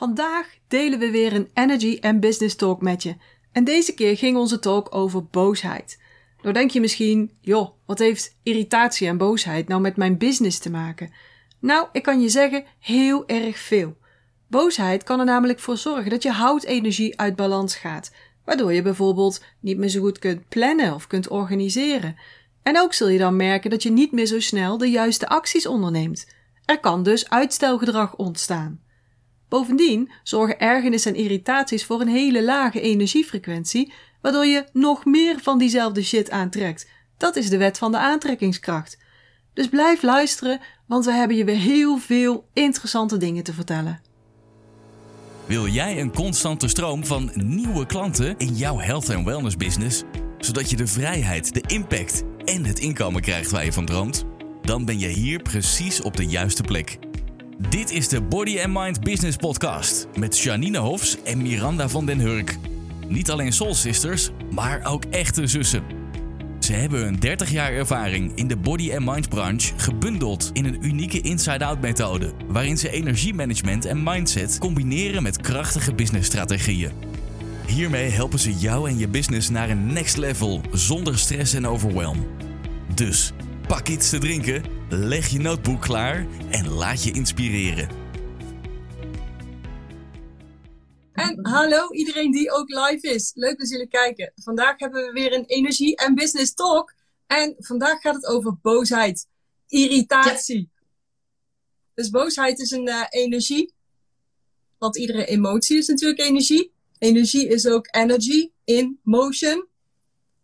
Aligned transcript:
Vandaag 0.00 0.46
delen 0.68 0.98
we 0.98 1.10
weer 1.10 1.32
een 1.32 1.50
Energy 1.54 1.98
en 2.00 2.20
Business 2.20 2.54
Talk 2.54 2.82
met 2.82 3.02
je. 3.02 3.14
En 3.52 3.64
deze 3.64 3.94
keer 3.94 4.16
ging 4.16 4.36
onze 4.36 4.58
talk 4.58 4.94
over 4.94 5.24
boosheid. 5.24 6.00
Nou 6.42 6.54
denk 6.54 6.70
je 6.70 6.80
misschien, 6.80 7.30
joh, 7.40 7.70
wat 7.86 7.98
heeft 7.98 8.36
irritatie 8.42 9.08
en 9.08 9.16
boosheid 9.16 9.68
nou 9.68 9.80
met 9.80 9.96
mijn 9.96 10.18
business 10.18 10.58
te 10.58 10.70
maken? 10.70 11.12
Nou, 11.58 11.88
ik 11.92 12.02
kan 12.02 12.20
je 12.20 12.28
zeggen, 12.28 12.64
heel 12.78 13.26
erg 13.28 13.58
veel. 13.58 13.96
Boosheid 14.46 15.02
kan 15.02 15.18
er 15.18 15.24
namelijk 15.24 15.58
voor 15.58 15.76
zorgen 15.76 16.10
dat 16.10 16.22
je 16.22 16.30
houtenergie 16.30 17.18
uit 17.18 17.36
balans 17.36 17.74
gaat, 17.74 18.12
waardoor 18.44 18.72
je 18.72 18.82
bijvoorbeeld 18.82 19.44
niet 19.60 19.78
meer 19.78 19.88
zo 19.88 20.00
goed 20.00 20.18
kunt 20.18 20.48
plannen 20.48 20.94
of 20.94 21.06
kunt 21.06 21.28
organiseren. 21.28 22.16
En 22.62 22.78
ook 22.78 22.92
zul 22.92 23.08
je 23.08 23.18
dan 23.18 23.36
merken 23.36 23.70
dat 23.70 23.82
je 23.82 23.90
niet 23.90 24.12
meer 24.12 24.26
zo 24.26 24.40
snel 24.40 24.78
de 24.78 24.90
juiste 24.90 25.28
acties 25.28 25.66
onderneemt. 25.66 26.26
Er 26.64 26.80
kan 26.80 27.02
dus 27.02 27.30
uitstelgedrag 27.30 28.16
ontstaan. 28.16 28.80
Bovendien 29.50 30.10
zorgen 30.22 30.58
ergernis 30.58 31.06
en 31.06 31.14
irritaties 31.14 31.84
voor 31.84 32.00
een 32.00 32.08
hele 32.08 32.44
lage 32.44 32.80
energiefrequentie, 32.80 33.92
waardoor 34.20 34.46
je 34.46 34.64
nog 34.72 35.04
meer 35.04 35.38
van 35.40 35.58
diezelfde 35.58 36.02
shit 36.02 36.30
aantrekt. 36.30 36.88
Dat 37.16 37.36
is 37.36 37.48
de 37.48 37.56
wet 37.56 37.78
van 37.78 37.92
de 37.92 37.98
aantrekkingskracht. 37.98 38.98
Dus 39.54 39.68
blijf 39.68 40.02
luisteren, 40.02 40.60
want 40.86 41.04
we 41.04 41.12
hebben 41.12 41.36
je 41.36 41.44
weer 41.44 41.56
heel 41.56 41.98
veel 41.98 42.48
interessante 42.52 43.16
dingen 43.16 43.44
te 43.44 43.52
vertellen. 43.52 44.00
Wil 45.46 45.66
jij 45.66 46.00
een 46.00 46.12
constante 46.12 46.68
stroom 46.68 47.04
van 47.04 47.30
nieuwe 47.34 47.86
klanten 47.86 48.34
in 48.38 48.54
jouw 48.54 48.78
health 48.78 49.08
en 49.08 49.24
wellness 49.24 49.56
business, 49.56 50.02
zodat 50.38 50.70
je 50.70 50.76
de 50.76 50.86
vrijheid, 50.86 51.54
de 51.54 51.62
impact 51.66 52.22
en 52.44 52.64
het 52.64 52.78
inkomen 52.78 53.20
krijgt 53.20 53.50
waar 53.50 53.64
je 53.64 53.72
van 53.72 53.86
droomt? 53.86 54.24
Dan 54.62 54.84
ben 54.84 54.98
je 54.98 55.08
hier 55.08 55.42
precies 55.42 56.02
op 56.02 56.16
de 56.16 56.26
juiste 56.26 56.62
plek. 56.62 57.09
Dit 57.68 57.90
is 57.90 58.08
de 58.08 58.20
Body 58.20 58.60
and 58.60 58.84
Mind 58.84 59.00
Business 59.00 59.36
Podcast 59.36 60.06
met 60.16 60.38
Janine 60.38 60.78
Hofs 60.78 61.22
en 61.22 61.42
Miranda 61.42 61.88
van 61.88 62.06
den 62.06 62.18
Hurk. 62.18 62.56
Niet 63.08 63.30
alleen 63.30 63.52
soul 63.52 63.74
sisters, 63.74 64.30
maar 64.50 64.84
ook 64.84 65.04
echte 65.04 65.46
zussen. 65.46 65.82
Ze 66.58 66.72
hebben 66.72 67.00
hun 67.00 67.16
30 67.16 67.50
jaar 67.50 67.72
ervaring 67.72 68.32
in 68.34 68.48
de 68.48 68.56
body 68.56 68.92
and 68.94 69.04
mind 69.04 69.28
branche 69.28 69.72
gebundeld 69.76 70.50
in 70.52 70.64
een 70.64 70.86
unieke 70.86 71.20
inside-out 71.20 71.80
methode, 71.80 72.32
waarin 72.48 72.78
ze 72.78 72.90
energiemanagement 72.90 73.84
en 73.84 74.02
mindset 74.02 74.58
combineren 74.58 75.22
met 75.22 75.40
krachtige 75.40 75.94
businessstrategieën. 75.94 76.92
Hiermee 77.66 78.10
helpen 78.10 78.38
ze 78.38 78.54
jou 78.54 78.88
en 78.88 78.98
je 78.98 79.08
business 79.08 79.50
naar 79.50 79.70
een 79.70 79.92
next 79.92 80.16
level 80.16 80.60
zonder 80.72 81.18
stress 81.18 81.54
en 81.54 81.66
overwhelm. 81.66 82.26
Dus 82.94 83.32
pak 83.70 83.88
iets 83.88 84.10
te 84.10 84.18
drinken, 84.18 84.62
leg 84.88 85.28
je 85.28 85.38
notebook 85.38 85.80
klaar 85.80 86.26
en 86.50 86.68
laat 86.68 87.04
je 87.04 87.12
inspireren. 87.12 87.88
En 91.12 91.38
hallo 91.42 91.92
iedereen 91.92 92.30
die 92.30 92.50
ook 92.50 92.68
live 92.68 93.14
is. 93.14 93.32
Leuk 93.34 93.58
dat 93.58 93.68
jullie 93.68 93.88
kijken. 93.88 94.32
Vandaag 94.34 94.78
hebben 94.78 95.04
we 95.04 95.12
weer 95.12 95.32
een 95.32 95.44
energie- 95.44 95.96
en 95.96 96.14
business 96.14 96.54
talk. 96.54 96.94
En 97.26 97.54
vandaag 97.58 98.00
gaat 98.00 98.14
het 98.14 98.26
over 98.26 98.58
boosheid, 98.62 99.26
irritatie. 99.66 100.70
Dus 101.94 102.10
boosheid 102.10 102.58
is 102.58 102.70
een 102.70 102.88
uh, 102.88 103.04
energie. 103.08 103.74
Want 104.78 104.96
iedere 104.96 105.24
emotie 105.24 105.78
is 105.78 105.86
natuurlijk 105.86 106.20
energie. 106.20 106.72
Energie 106.98 107.48
is 107.48 107.66
ook 107.66 107.88
energy 107.90 108.50
in 108.64 108.98
motion. 109.02 109.68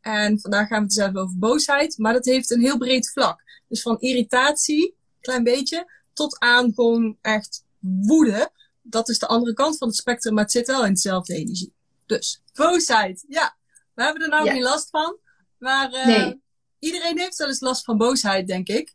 En 0.07 0.41
vandaag 0.41 0.69
gaan 0.69 0.79
we 0.79 0.85
het 0.85 0.95
dus 0.95 1.05
even 1.05 1.21
over 1.21 1.39
boosheid. 1.39 1.99
Maar 1.99 2.13
dat 2.13 2.25
heeft 2.25 2.51
een 2.51 2.61
heel 2.61 2.79
breed 2.79 3.11
vlak. 3.11 3.43
Dus 3.69 3.83
van 3.83 4.01
irritatie, 4.01 4.97
klein 5.21 5.43
beetje, 5.43 5.91
tot 6.13 6.39
aan 6.39 6.73
gewoon 6.75 7.19
echt 7.21 7.65
woede. 7.79 8.51
Dat 8.83 9.09
is 9.09 9.19
de 9.19 9.27
andere 9.27 9.55
kant 9.55 9.79
van 9.79 9.89
het 9.89 9.97
spectrum, 9.97 10.35
maar 10.35 10.43
het 10.43 10.53
zit 10.53 10.67
wel 10.67 10.85
in 10.85 10.93
dezelfde 10.93 11.35
energie. 11.35 11.73
Dus, 12.07 12.43
boosheid. 12.55 13.25
Ja, 13.29 13.57
we 13.95 14.03
hebben 14.03 14.23
er 14.23 14.29
nou 14.29 14.45
ja. 14.45 14.53
geen 14.53 14.63
last 14.63 14.91
van. 14.91 15.17
Maar 15.59 15.93
uh, 15.93 16.07
nee. 16.07 16.41
iedereen 16.79 17.19
heeft 17.19 17.37
wel 17.37 17.49
eens 17.49 17.61
last 17.61 17.85
van 17.85 17.97
boosheid, 17.97 18.47
denk 18.47 18.69
ik. 18.69 18.95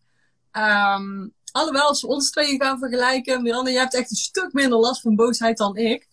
Um, 0.51 1.33
alhoewel, 1.51 1.87
als 1.87 2.01
we 2.01 2.07
ons 2.07 2.31
tweeën 2.31 2.61
gaan 2.61 2.79
vergelijken, 2.79 3.41
Miranda, 3.41 3.71
jij 3.71 3.81
hebt 3.81 3.95
echt 3.95 4.11
een 4.11 4.17
stuk 4.17 4.53
minder 4.53 4.79
last 4.79 5.01
van 5.01 5.15
boosheid 5.15 5.57
dan 5.57 5.77
ik. 5.77 6.07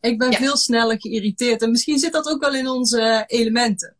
Ik 0.00 0.18
ben 0.18 0.30
ja. 0.30 0.36
veel 0.36 0.56
sneller 0.56 1.00
geïrriteerd. 1.00 1.62
En 1.62 1.70
misschien 1.70 1.98
zit 1.98 2.12
dat 2.12 2.28
ook 2.28 2.40
wel 2.40 2.54
in 2.54 2.68
onze 2.68 3.24
elementen. 3.26 3.98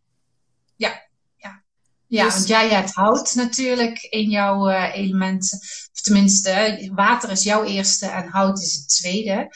Ja, 0.80 1.08
ja. 1.36 1.64
Ja, 2.06 2.24
dus... 2.24 2.34
want 2.34 2.46
jij 2.46 2.68
hebt 2.68 2.94
hout 2.94 3.34
natuurlijk 3.34 4.02
in 4.02 4.30
jouw 4.30 4.70
uh, 4.70 4.94
elementen. 4.94 5.58
Of 5.92 6.00
tenminste, 6.00 6.90
water 6.94 7.30
is 7.30 7.42
jouw 7.42 7.64
eerste 7.64 8.06
en 8.06 8.28
hout 8.28 8.60
is 8.60 8.74
het 8.74 8.88
tweede. 8.88 9.48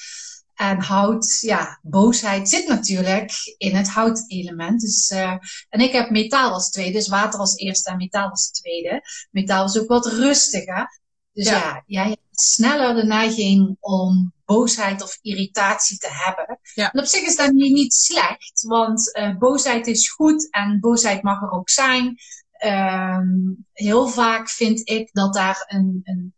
En 0.55 0.81
hout, 0.81 1.39
ja, 1.41 1.79
boosheid 1.83 2.49
zit 2.49 2.69
natuurlijk 2.69 3.33
in 3.57 3.77
het 3.77 3.89
houtelement. 3.89 4.81
Dus, 4.81 5.11
uh, 5.11 5.37
en 5.69 5.81
ik 5.81 5.93
heb 5.93 6.11
metaal 6.11 6.53
als 6.53 6.71
tweede, 6.71 6.93
dus 6.93 7.09
water 7.09 7.41
als 7.41 7.57
eerste 7.57 7.91
en 7.91 7.97
metaal 7.97 8.29
als 8.31 8.51
tweede. 8.51 9.03
Metaal 9.31 9.65
is 9.65 9.79
ook 9.79 9.89
wat 9.89 10.07
rustiger. 10.07 11.01
Dus 11.33 11.49
ja, 11.49 11.59
ja 11.59 11.83
jij 11.87 12.09
hebt 12.09 12.24
sneller 12.41 12.95
de 12.95 13.05
neiging 13.05 13.77
om 13.81 14.33
boosheid 14.45 15.03
of 15.03 15.19
irritatie 15.23 15.99
te 15.99 16.09
hebben. 16.11 16.59
Ja. 16.75 16.93
En 16.93 17.01
op 17.01 17.07
zich 17.07 17.23
is 17.23 17.37
dat 17.37 17.53
niet, 17.53 17.73
niet 17.73 17.95
slecht, 17.95 18.63
want 18.67 19.17
uh, 19.17 19.37
boosheid 19.37 19.87
is 19.87 20.11
goed 20.11 20.51
en 20.51 20.81
boosheid 20.81 21.23
mag 21.23 21.43
er 21.43 21.51
ook 21.51 21.71
zijn. 21.71 22.19
Um, 22.65 23.67
heel 23.73 24.09
vaak 24.09 24.49
vind 24.49 24.89
ik 24.89 25.09
dat 25.13 25.35
daar 25.35 25.65
een, 25.69 26.01
een, 26.05 26.35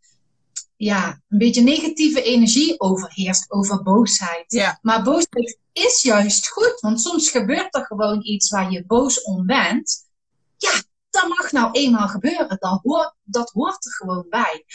ja, 0.75 1.21
een 1.27 1.37
beetje 1.37 1.61
negatieve 1.61 2.21
energie 2.21 2.79
overheerst 2.79 3.51
over 3.51 3.83
boosheid. 3.83 4.51
Ja. 4.51 4.79
Maar 4.81 5.03
boosheid 5.03 5.59
is 5.71 6.01
juist 6.01 6.47
goed, 6.47 6.79
want 6.79 7.01
soms 7.01 7.29
gebeurt 7.29 7.75
er 7.75 7.85
gewoon 7.85 8.23
iets 8.23 8.49
waar 8.49 8.71
je 8.71 8.85
boos 8.85 9.21
om 9.21 9.45
bent. 9.45 10.05
Ja, 10.57 10.71
dat 11.09 11.27
mag 11.27 11.51
nou 11.51 11.71
eenmaal 11.71 12.07
gebeuren. 12.07 12.57
Dat 12.59 12.79
hoort, 12.83 13.15
dat 13.23 13.49
hoort 13.49 13.85
er 13.85 13.91
gewoon 13.91 14.25
bij. 14.29 14.65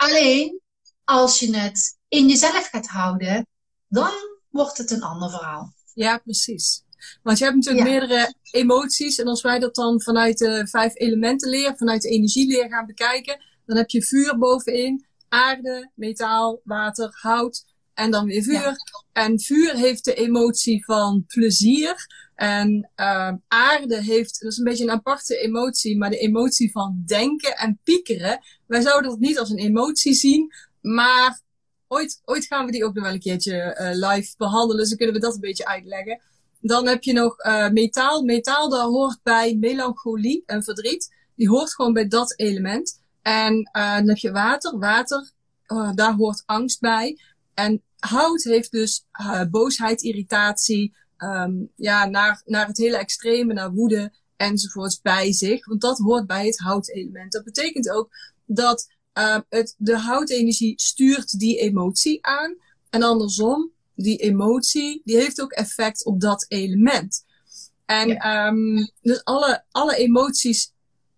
Alleen, 0.00 0.60
als 1.04 1.38
je 1.38 1.56
het 1.56 1.98
in 2.08 2.28
jezelf 2.28 2.68
gaat 2.68 2.86
houden, 2.86 3.46
dan 3.88 4.12
wordt 4.50 4.78
het 4.78 4.90
een 4.90 5.02
ander 5.02 5.30
verhaal. 5.30 5.74
Ja, 5.94 6.18
precies. 6.18 6.82
Want 7.22 7.38
je 7.38 7.44
hebt 7.44 7.56
natuurlijk 7.56 7.86
ja. 7.86 7.92
meerdere 7.92 8.34
emoties. 8.50 9.18
En 9.18 9.26
als 9.26 9.42
wij 9.42 9.58
dat 9.58 9.74
dan 9.74 10.02
vanuit 10.02 10.38
de 10.38 10.66
vijf 10.68 10.92
elementen 10.94 11.50
leer, 11.50 11.76
vanuit 11.76 12.02
de 12.02 12.08
energieleer 12.08 12.68
gaan 12.68 12.86
bekijken, 12.86 13.40
dan 13.66 13.76
heb 13.76 13.90
je 13.90 14.02
vuur 14.02 14.38
bovenin, 14.38 15.06
aarde, 15.28 15.90
metaal, 15.94 16.60
water, 16.64 17.18
hout 17.20 17.64
en 17.94 18.10
dan 18.10 18.24
weer 18.24 18.42
vuur. 18.42 18.52
Ja. 18.52 18.76
En 19.12 19.40
vuur 19.40 19.74
heeft 19.74 20.04
de 20.04 20.14
emotie 20.14 20.84
van 20.84 21.24
plezier. 21.26 22.06
En 22.34 22.90
uh, 22.96 23.32
aarde 23.48 24.02
heeft, 24.02 24.40
dat 24.40 24.52
is 24.52 24.58
een 24.58 24.64
beetje 24.64 24.84
een 24.84 24.90
aparte 24.90 25.36
emotie, 25.36 25.98
maar 25.98 26.10
de 26.10 26.18
emotie 26.18 26.70
van 26.70 27.02
denken 27.06 27.56
en 27.56 27.80
piekeren. 27.84 28.40
Wij 28.70 28.80
zouden 28.80 29.10
dat 29.10 29.18
niet 29.18 29.38
als 29.38 29.50
een 29.50 29.58
emotie 29.58 30.14
zien, 30.14 30.52
maar 30.80 31.40
ooit, 31.88 32.20
ooit 32.24 32.46
gaan 32.46 32.66
we 32.66 32.72
die 32.72 32.84
ook 32.84 32.94
nog 32.94 33.04
wel 33.04 33.12
een 33.12 33.20
keertje 33.20 33.78
uh, 33.80 34.08
live 34.10 34.34
behandelen. 34.36 34.76
Dus 34.76 34.88
dan 34.88 34.96
kunnen 34.96 35.14
we 35.14 35.20
dat 35.20 35.34
een 35.34 35.40
beetje 35.40 35.66
uitleggen. 35.66 36.20
Dan 36.60 36.86
heb 36.86 37.02
je 37.02 37.12
nog 37.12 37.44
uh, 37.44 37.68
metaal. 37.68 38.22
Metaal, 38.22 38.68
daar 38.70 38.84
hoort 38.84 39.18
bij 39.22 39.56
melancholie 39.56 40.42
en 40.46 40.62
verdriet. 40.62 41.14
Die 41.34 41.48
hoort 41.48 41.74
gewoon 41.74 41.92
bij 41.92 42.08
dat 42.08 42.38
element. 42.38 43.00
En 43.22 43.70
uh, 43.76 43.96
dan 43.96 44.08
heb 44.08 44.16
je 44.16 44.30
water. 44.30 44.78
Water, 44.78 45.30
daar 45.94 46.14
hoort 46.14 46.42
angst 46.46 46.80
bij. 46.80 47.18
En 47.54 47.82
hout 47.98 48.42
heeft 48.42 48.70
dus 48.70 49.04
boosheid, 49.50 50.02
irritatie, 50.02 50.96
um, 51.18 51.72
ja, 51.76 52.04
naar, 52.04 52.42
naar 52.44 52.66
het 52.66 52.76
hele 52.76 52.96
extreme, 52.96 53.52
naar 53.52 53.72
woede 53.72 54.12
enzovoorts 54.36 55.00
bij 55.00 55.32
zich. 55.32 55.66
Want 55.66 55.80
dat 55.80 55.98
hoort 55.98 56.26
bij 56.26 56.46
het 56.46 56.58
houtelement. 56.58 57.32
Dat 57.32 57.44
betekent 57.44 57.90
ook 57.90 58.10
dat 58.54 58.88
uh, 59.18 59.38
het, 59.48 59.74
de 59.78 59.98
houtenergie 59.98 60.80
stuurt 60.80 61.38
die 61.38 61.58
emotie 61.58 62.26
aan. 62.26 62.56
En 62.90 63.02
andersom, 63.02 63.72
die 63.94 64.16
emotie, 64.16 65.00
die 65.04 65.16
heeft 65.16 65.40
ook 65.40 65.52
effect 65.52 66.04
op 66.04 66.20
dat 66.20 66.44
element. 66.48 67.24
En 67.84 68.08
ja. 68.08 68.46
um, 68.46 68.90
dus 69.00 69.24
alle, 69.24 69.64
alle 69.70 69.96
emoties 69.96 70.72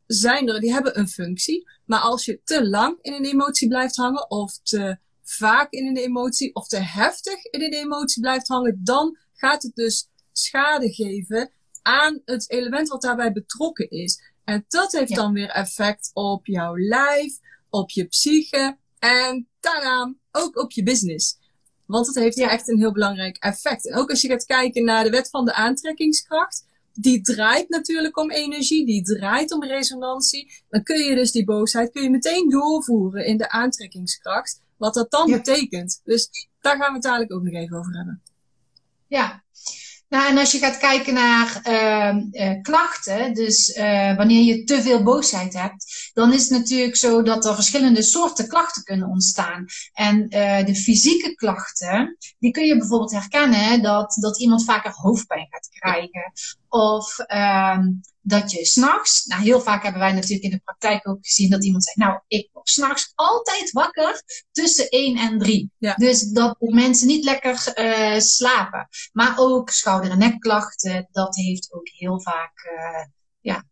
zijn 0.07 0.49
er, 0.49 0.61
die 0.61 0.73
hebben 0.73 0.99
een 0.99 1.09
functie. 1.09 1.69
Maar 1.85 2.01
als 2.01 2.25
je 2.25 2.41
te 2.45 2.69
lang 2.69 2.99
in 3.03 3.13
een 3.13 3.25
emotie 3.25 3.69
blijft 3.69 3.97
hangen, 3.97 4.31
of 4.31 4.59
te 4.63 4.99
vaak 5.23 5.73
in 5.73 5.87
een 5.87 5.97
emotie, 5.97 6.55
of 6.55 6.69
te 6.69 6.79
heftig 6.79 7.45
in 7.45 7.63
een 7.63 7.73
emotie 7.73 8.23
blijft 8.23 8.49
hangen, 8.49 8.81
dan 8.85 9.19
gaat 9.33 9.63
het 9.63 9.75
dus 9.75 10.09
schade 10.33 10.93
geven 10.93 11.51
aan 11.83 12.21
het 12.25 12.51
element 12.51 12.89
wat 12.89 13.03
daarbij 13.03 13.33
betrokken 13.33 13.91
is. 13.91 14.21
En 14.45 14.65
dat 14.69 14.93
heeft 14.93 15.09
ja. 15.09 15.17
dan 15.17 15.33
weer 15.33 15.49
effect 15.49 16.11
op 16.13 16.47
jouw 16.47 16.79
lijf, 16.79 17.39
op 17.71 17.91
je 17.91 18.05
psyche 18.05 18.77
en 18.99 19.49
daarna 19.61 20.15
ook 20.31 20.57
op 20.57 20.73
je 20.73 20.83
business. 20.83 21.39
Want 21.87 22.07
het 22.07 22.17
heeft 22.17 22.37
ja. 22.37 22.51
echt 22.51 22.69
een 22.69 22.79
heel 22.79 22.93
belangrijk 22.93 23.37
effect. 23.37 23.89
En 23.89 23.97
ook 23.97 24.11
als 24.11 24.21
je 24.21 24.29
gaat 24.29 24.45
kijken 24.45 24.85
naar 24.85 25.05
de 25.05 25.11
wet 25.11 25.31
van 25.31 25.45
de 25.45 25.55
aantrekkingskracht, 25.55 26.65
die 26.95 27.21
draait 27.21 27.69
natuurlijk 27.69 28.19
om 28.19 28.31
energie, 28.31 28.87
die 28.87 29.03
draait 29.03 29.53
om 29.53 29.65
resonantie. 29.65 30.53
Dan 30.69 30.83
kun 30.83 30.99
je 31.05 31.15
dus 31.15 31.33
die 31.33 31.45
boosheid 31.45 31.91
kun 31.91 32.03
je 32.03 32.11
meteen 32.11 32.49
doorvoeren 32.49 33.27
in 33.27 33.37
de 33.37 33.51
aantrekkingskracht. 33.51 34.61
Wat 34.77 34.95
dat 34.95 35.11
dan 35.11 35.29
ja. 35.29 35.37
betekent. 35.37 36.01
Dus 36.05 36.49
Daar 36.61 36.77
gaan 36.77 36.89
we 36.89 36.95
het 36.95 37.03
dadelijk 37.03 37.33
ook 37.33 37.43
nog 37.43 37.55
even 37.55 37.79
over 37.79 37.97
hebben. 37.97 38.23
Ja, 39.07 39.42
nou, 40.13 40.29
en 40.29 40.39
als 40.39 40.53
je 40.53 40.59
gaat 40.59 40.79
kijken 40.79 41.15
naar 41.15 41.61
uh, 41.65 42.61
klachten, 42.63 43.35
dus 43.35 43.77
uh, 43.77 44.17
wanneer 44.17 44.43
je 44.43 44.65
te 44.65 44.83
veel 44.83 45.03
boosheid 45.03 45.53
hebt, 45.53 46.11
dan 46.13 46.33
is 46.33 46.49
het 46.49 46.59
natuurlijk 46.59 46.97
zo 46.97 47.23
dat 47.23 47.45
er 47.45 47.55
verschillende 47.55 48.03
soorten 48.03 48.49
klachten 48.49 48.83
kunnen 48.83 49.09
ontstaan. 49.09 49.65
En 49.93 50.21
uh, 50.21 50.65
de 50.65 50.75
fysieke 50.75 51.35
klachten, 51.35 52.17
die 52.39 52.51
kun 52.51 52.65
je 52.67 52.77
bijvoorbeeld 52.77 53.13
herkennen 53.13 53.83
dat, 53.83 54.17
dat 54.21 54.41
iemand 54.41 54.65
vaker 54.65 54.93
hoofdpijn 54.93 55.47
gaat 55.51 55.69
krijgen. 55.69 56.33
Of 56.69 57.19
uh, 57.19 57.79
dat 58.23 58.51
je 58.51 58.65
s'nachts, 58.65 59.25
nou 59.25 59.43
heel 59.43 59.61
vaak 59.61 59.83
hebben 59.83 60.01
wij 60.01 60.13
natuurlijk 60.13 60.43
in 60.43 60.51
de 60.51 60.61
praktijk 60.65 61.09
ook 61.09 61.27
gezien 61.27 61.51
dat 61.51 61.65
iemand 61.65 61.85
zegt, 61.85 61.97
nou 61.97 62.21
ik 62.27 62.49
word 62.53 62.69
s'nachts 62.69 63.13
altijd 63.15 63.71
wakker 63.71 64.23
tussen 64.53 64.89
1 64.89 65.17
en 65.17 65.39
3. 65.39 65.71
Ja. 65.79 65.95
Dus 65.95 66.23
dat 66.23 66.57
de 66.59 66.75
mensen 66.75 67.07
niet 67.07 67.25
lekker 67.25 67.73
uh, 67.75 68.21
slapen. 68.21 68.89
Maar 69.13 69.35
ook 69.39 69.71
schouder- 69.71 70.11
en 70.11 70.19
nekklachten, 70.19 71.09
dat 71.11 71.37
heeft 71.37 71.73
ook 71.73 71.89
heel 71.89 72.21
vaak 72.21 72.71
uh, 72.73 73.05
ja, 73.41 73.65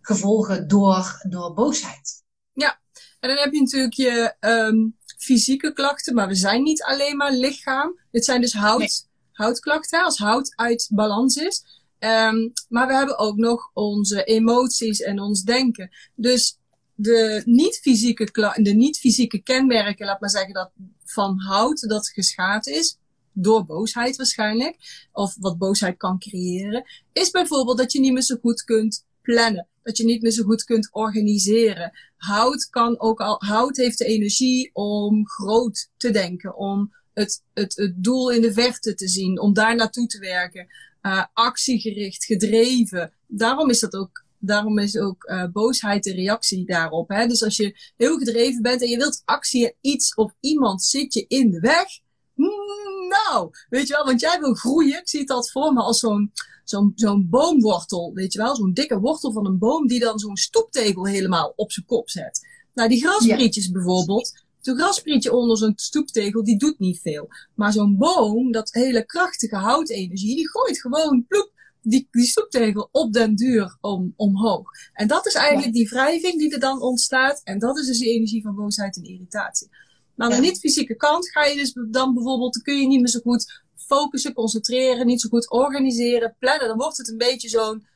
gevolgen 0.00 0.68
door, 0.68 1.20
door 1.28 1.54
boosheid. 1.54 2.22
Ja, 2.52 2.80
en 3.20 3.28
dan 3.28 3.38
heb 3.38 3.52
je 3.52 3.60
natuurlijk 3.60 3.94
je 3.94 4.34
um, 4.40 4.96
fysieke 5.18 5.72
klachten, 5.72 6.14
maar 6.14 6.28
we 6.28 6.34
zijn 6.34 6.62
niet 6.62 6.82
alleen 6.82 7.16
maar 7.16 7.32
lichaam. 7.32 8.00
Dit 8.10 8.24
zijn 8.24 8.40
dus 8.40 8.52
hout, 8.52 8.78
nee. 8.78 8.90
houtklachten, 9.32 10.04
als 10.04 10.18
hout 10.18 10.52
uit 10.56 10.88
balans 10.92 11.36
is. 11.36 11.77
Um, 12.00 12.52
maar 12.68 12.86
we 12.86 12.94
hebben 12.94 13.18
ook 13.18 13.36
nog 13.36 13.70
onze 13.74 14.24
emoties 14.24 15.00
en 15.00 15.20
ons 15.20 15.42
denken. 15.42 15.90
Dus 16.14 16.58
de 16.94 17.42
niet-fysieke, 17.44 18.54
de 18.62 18.74
niet-fysieke 18.74 19.38
kenmerken, 19.38 20.06
laat 20.06 20.20
maar 20.20 20.30
zeggen 20.30 20.54
dat 20.54 20.70
van 21.04 21.38
hout 21.38 21.80
dat 21.88 22.08
geschaad 22.08 22.66
is, 22.66 22.98
door 23.32 23.64
boosheid 23.64 24.16
waarschijnlijk, 24.16 25.06
of 25.12 25.36
wat 25.40 25.58
boosheid 25.58 25.96
kan 25.96 26.18
creëren, 26.18 26.84
is 27.12 27.30
bijvoorbeeld 27.30 27.78
dat 27.78 27.92
je 27.92 28.00
niet 28.00 28.12
meer 28.12 28.22
zo 28.22 28.36
goed 28.40 28.64
kunt 28.64 29.04
plannen. 29.22 29.66
Dat 29.82 29.96
je 29.96 30.04
niet 30.04 30.22
meer 30.22 30.30
zo 30.30 30.42
goed 30.42 30.64
kunt 30.64 30.88
organiseren. 30.92 31.92
Hout 32.16 32.68
kan 32.70 33.00
ook 33.00 33.20
al, 33.20 33.42
hout 33.44 33.76
heeft 33.76 33.98
de 33.98 34.04
energie 34.04 34.70
om 34.72 35.28
groot 35.28 35.90
te 35.96 36.10
denken, 36.10 36.56
om 36.56 36.94
het, 37.18 37.42
het, 37.54 37.76
het 37.76 37.94
doel 37.96 38.30
in 38.30 38.40
de 38.40 38.52
verte 38.52 38.94
te 38.94 39.08
zien, 39.08 39.40
om 39.40 39.52
daar 39.52 39.76
naartoe 39.76 40.06
te 40.06 40.18
werken 40.18 40.66
uh, 41.02 41.24
actiegericht, 41.32 42.24
gedreven. 42.24 43.12
Daarom 43.26 43.70
is 43.70 43.80
dat 43.80 43.94
ook, 43.94 44.24
daarom 44.38 44.78
is 44.78 44.98
ook 44.98 45.24
uh, 45.24 45.44
boosheid 45.52 46.04
de 46.04 46.12
reactie 46.12 46.66
daarop. 46.66 47.08
Hè? 47.08 47.26
Dus 47.26 47.42
als 47.42 47.56
je 47.56 47.92
heel 47.96 48.18
gedreven 48.18 48.62
bent 48.62 48.82
en 48.82 48.88
je 48.88 48.96
wilt 48.96 49.22
actie 49.24 49.76
iets 49.80 50.14
of 50.14 50.32
iemand 50.40 50.82
zit 50.82 51.14
je 51.14 51.24
in 51.28 51.50
de 51.50 51.60
weg. 51.60 51.86
Mm, 52.34 53.08
nou, 53.08 53.50
weet 53.68 53.88
je 53.88 53.94
wel, 53.94 54.04
want 54.04 54.20
jij 54.20 54.40
wil 54.40 54.54
groeien. 54.54 54.98
Ik 54.98 55.08
zie 55.08 55.30
altijd 55.30 55.50
voor 55.50 55.72
me 55.72 55.80
als 55.80 55.98
zo'n 55.98 56.32
zo'n 56.64 56.92
zo'n 56.94 57.28
boomwortel, 57.30 58.12
weet 58.14 58.32
je 58.32 58.38
wel, 58.38 58.56
zo'n 58.56 58.72
dikke 58.72 58.98
wortel 58.98 59.32
van 59.32 59.46
een 59.46 59.58
boom 59.58 59.86
die 59.86 60.00
dan 60.00 60.18
zo'n 60.18 60.36
stoeptegel 60.36 61.06
helemaal 61.06 61.52
op 61.56 61.72
zijn 61.72 61.86
kop 61.86 62.10
zet. 62.10 62.46
Nou, 62.74 62.88
die 62.88 63.00
grasprietjes 63.00 63.66
ja. 63.66 63.72
bijvoorbeeld, 63.72 64.44
Zo'n 64.60 64.78
grasprietje 64.78 65.32
onder 65.32 65.56
zo'n 65.56 65.72
stoeptegel, 65.76 66.44
die 66.44 66.58
doet 66.58 66.78
niet 66.78 67.00
veel. 67.00 67.28
Maar 67.54 67.72
zo'n 67.72 67.96
boom, 67.96 68.52
dat 68.52 68.72
hele 68.72 69.04
krachtige 69.04 69.56
houtenergie, 69.56 70.36
die 70.36 70.50
gooit 70.50 70.80
gewoon 70.80 71.24
ploep, 71.28 71.52
die, 71.82 72.08
die 72.10 72.26
stoeptegel 72.26 72.88
op 72.92 73.12
den 73.12 73.34
duur 73.34 73.76
om, 73.80 74.12
omhoog. 74.16 74.70
En 74.92 75.08
dat 75.08 75.26
is 75.26 75.34
eigenlijk 75.34 75.72
die 75.72 75.88
wrijving 75.88 76.38
die 76.38 76.52
er 76.52 76.60
dan 76.60 76.82
ontstaat. 76.82 77.40
En 77.44 77.58
dat 77.58 77.78
is 77.78 77.86
dus 77.86 77.98
die 77.98 78.12
energie 78.12 78.42
van 78.42 78.54
boosheid 78.54 78.96
en 78.96 79.04
irritatie. 79.04 79.68
Maar 80.14 80.30
aan 80.30 80.40
de 80.40 80.46
niet-fysieke 80.46 80.94
kant 80.94 81.30
ga 81.30 81.44
je 81.44 81.56
dus 81.56 81.72
dan 81.90 82.14
bijvoorbeeld, 82.14 82.54
dan 82.54 82.62
kun 82.62 82.80
je 82.80 82.86
niet 82.86 83.00
meer 83.00 83.08
zo 83.08 83.20
goed 83.20 83.62
focussen, 83.76 84.32
concentreren, 84.32 85.06
niet 85.06 85.20
zo 85.20 85.28
goed 85.28 85.50
organiseren, 85.50 86.36
plannen. 86.38 86.68
Dan 86.68 86.76
wordt 86.76 86.96
het 86.96 87.08
een 87.08 87.16
beetje 87.16 87.48
zo'n 87.48 87.86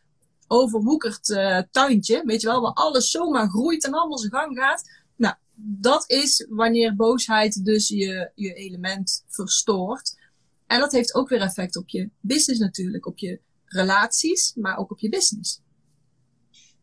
overwoekerd 0.47 1.29
uh, 1.29 1.59
tuintje, 1.71 2.23
weet 2.25 2.41
je 2.41 2.47
wel, 2.47 2.61
waar 2.61 2.73
alles 2.73 3.11
zomaar 3.11 3.49
groeit 3.49 3.85
en 3.85 3.93
allemaal 3.93 4.19
zijn 4.19 4.33
gang 4.33 4.59
gaat 4.59 5.02
dat 5.55 6.11
is 6.11 6.47
wanneer 6.49 6.97
boosheid 6.97 7.65
dus 7.65 7.89
je, 7.89 8.31
je 8.35 8.53
element 8.53 9.25
verstoort. 9.29 10.21
En 10.67 10.81
dat 10.81 10.93
heeft 10.93 11.15
ook 11.15 11.29
weer 11.29 11.41
effect 11.41 11.77
op 11.77 11.89
je 11.89 12.11
business 12.21 12.61
natuurlijk, 12.61 13.07
op 13.07 13.19
je 13.19 13.41
relaties, 13.65 14.55
maar 14.55 14.77
ook 14.77 14.91
op 14.91 14.99
je 14.99 15.09
business. 15.09 15.61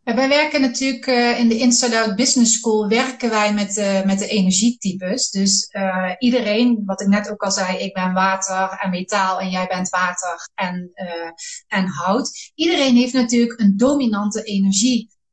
Ja, 0.03 0.15
wij 0.15 0.29
werken 0.29 0.61
natuurlijk 0.61 1.07
uh, 1.07 1.39
in 1.39 1.47
de 1.47 1.57
Inside 1.57 1.99
Out 1.99 2.15
Business 2.15 2.53
School 2.53 2.87
werken 2.87 3.29
wij 3.29 3.53
met, 3.53 3.77
uh, 3.77 4.05
met 4.05 4.19
de 4.19 4.27
energietypes. 4.27 5.29
Dus 5.29 5.69
uh, 5.71 6.11
iedereen, 6.17 6.81
wat 6.85 7.01
ik 7.01 7.07
net 7.07 7.29
ook 7.29 7.41
al 7.41 7.51
zei, 7.51 7.77
ik 7.77 7.93
ben 7.93 8.13
water 8.13 8.77
en 8.79 8.89
metaal 8.89 9.39
en 9.39 9.49
jij 9.49 9.67
bent 9.67 9.89
water 9.89 10.49
en, 10.55 10.91
en 11.67 11.87
hout. 11.87 12.51
Iedereen 12.55 12.95
heeft 12.95 13.13
natuurlijk 13.13 13.59
een 13.59 13.77
dominante 13.77 14.43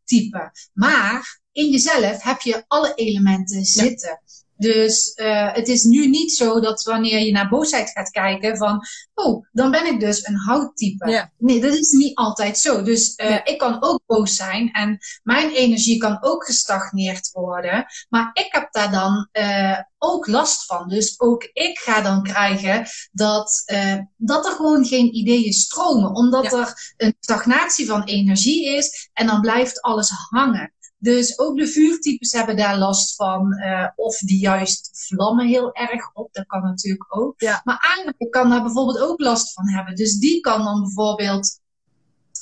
energietype. 0.06 0.52
Maar 0.72 1.40
in 1.52 1.70
jezelf 1.70 2.22
heb 2.22 2.40
je 2.40 2.64
alle 2.66 2.94
elementen 2.94 3.64
zitten. 3.64 4.20
Dus 4.56 5.12
uh, 5.16 5.52
het 5.52 5.68
is 5.68 5.84
nu 5.84 6.08
niet 6.08 6.32
zo 6.32 6.60
dat 6.60 6.82
wanneer 6.82 7.20
je 7.20 7.32
naar 7.32 7.48
boosheid 7.48 7.90
gaat 7.90 8.10
kijken 8.10 8.56
van, 8.56 8.80
oh, 9.14 9.46
dan 9.52 9.70
ben 9.70 9.86
ik 9.86 10.00
dus 10.00 10.26
een 10.26 10.36
houttype. 10.36 11.10
Ja. 11.10 11.32
Nee, 11.38 11.60
dat 11.60 11.74
is 11.74 11.90
niet 11.90 12.16
altijd 12.16 12.58
zo. 12.58 12.82
Dus 12.82 13.12
uh, 13.16 13.30
ja. 13.30 13.44
ik 13.44 13.58
kan 13.58 13.76
ook 13.80 14.00
boos 14.06 14.36
zijn 14.36 14.72
en 14.72 14.98
mijn 15.22 15.50
energie 15.50 15.98
kan 15.98 16.18
ook 16.20 16.44
gestagneerd 16.44 17.30
worden. 17.32 17.86
Maar 18.08 18.30
ik 18.32 18.48
heb 18.48 18.72
daar 18.72 18.90
dan 18.90 19.28
uh, 19.32 19.78
ook 19.98 20.26
last 20.26 20.64
van. 20.64 20.88
Dus 20.88 21.20
ook 21.20 21.48
ik 21.52 21.78
ga 21.78 22.00
dan 22.00 22.22
krijgen 22.22 22.86
dat, 23.12 23.64
dat 24.16 24.46
er 24.46 24.52
gewoon 24.52 24.84
geen 24.84 25.14
ideeën 25.14 25.52
stromen. 25.52 26.14
Omdat 26.14 26.50
ja. 26.50 26.58
er 26.58 26.94
een 26.96 27.16
stagnatie 27.20 27.86
van 27.86 28.02
energie 28.04 28.76
is 28.76 29.10
en 29.12 29.26
dan 29.26 29.40
blijft 29.40 29.80
alles 29.80 30.10
hangen. 30.30 30.74
Dus 30.98 31.38
ook 31.38 31.56
de 31.56 31.66
vuurtypes 31.66 32.32
hebben 32.32 32.56
daar 32.56 32.78
last 32.78 33.14
van. 33.14 33.58
Uh, 33.58 33.88
of 33.96 34.18
die 34.18 34.40
juist 34.40 34.90
vlammen 35.06 35.46
heel 35.46 35.74
erg 35.74 36.12
op. 36.12 36.32
Dat 36.32 36.46
kan 36.46 36.62
natuurlijk 36.62 37.16
ook. 37.16 37.40
Ja. 37.40 37.60
Maar 37.64 37.78
aarde 37.96 38.28
kan 38.30 38.50
daar 38.50 38.62
bijvoorbeeld 38.62 38.98
ook 38.98 39.20
last 39.20 39.52
van 39.52 39.68
hebben. 39.68 39.94
Dus 39.94 40.18
die 40.18 40.40
kan 40.40 40.64
dan 40.64 40.82
bijvoorbeeld 40.82 41.60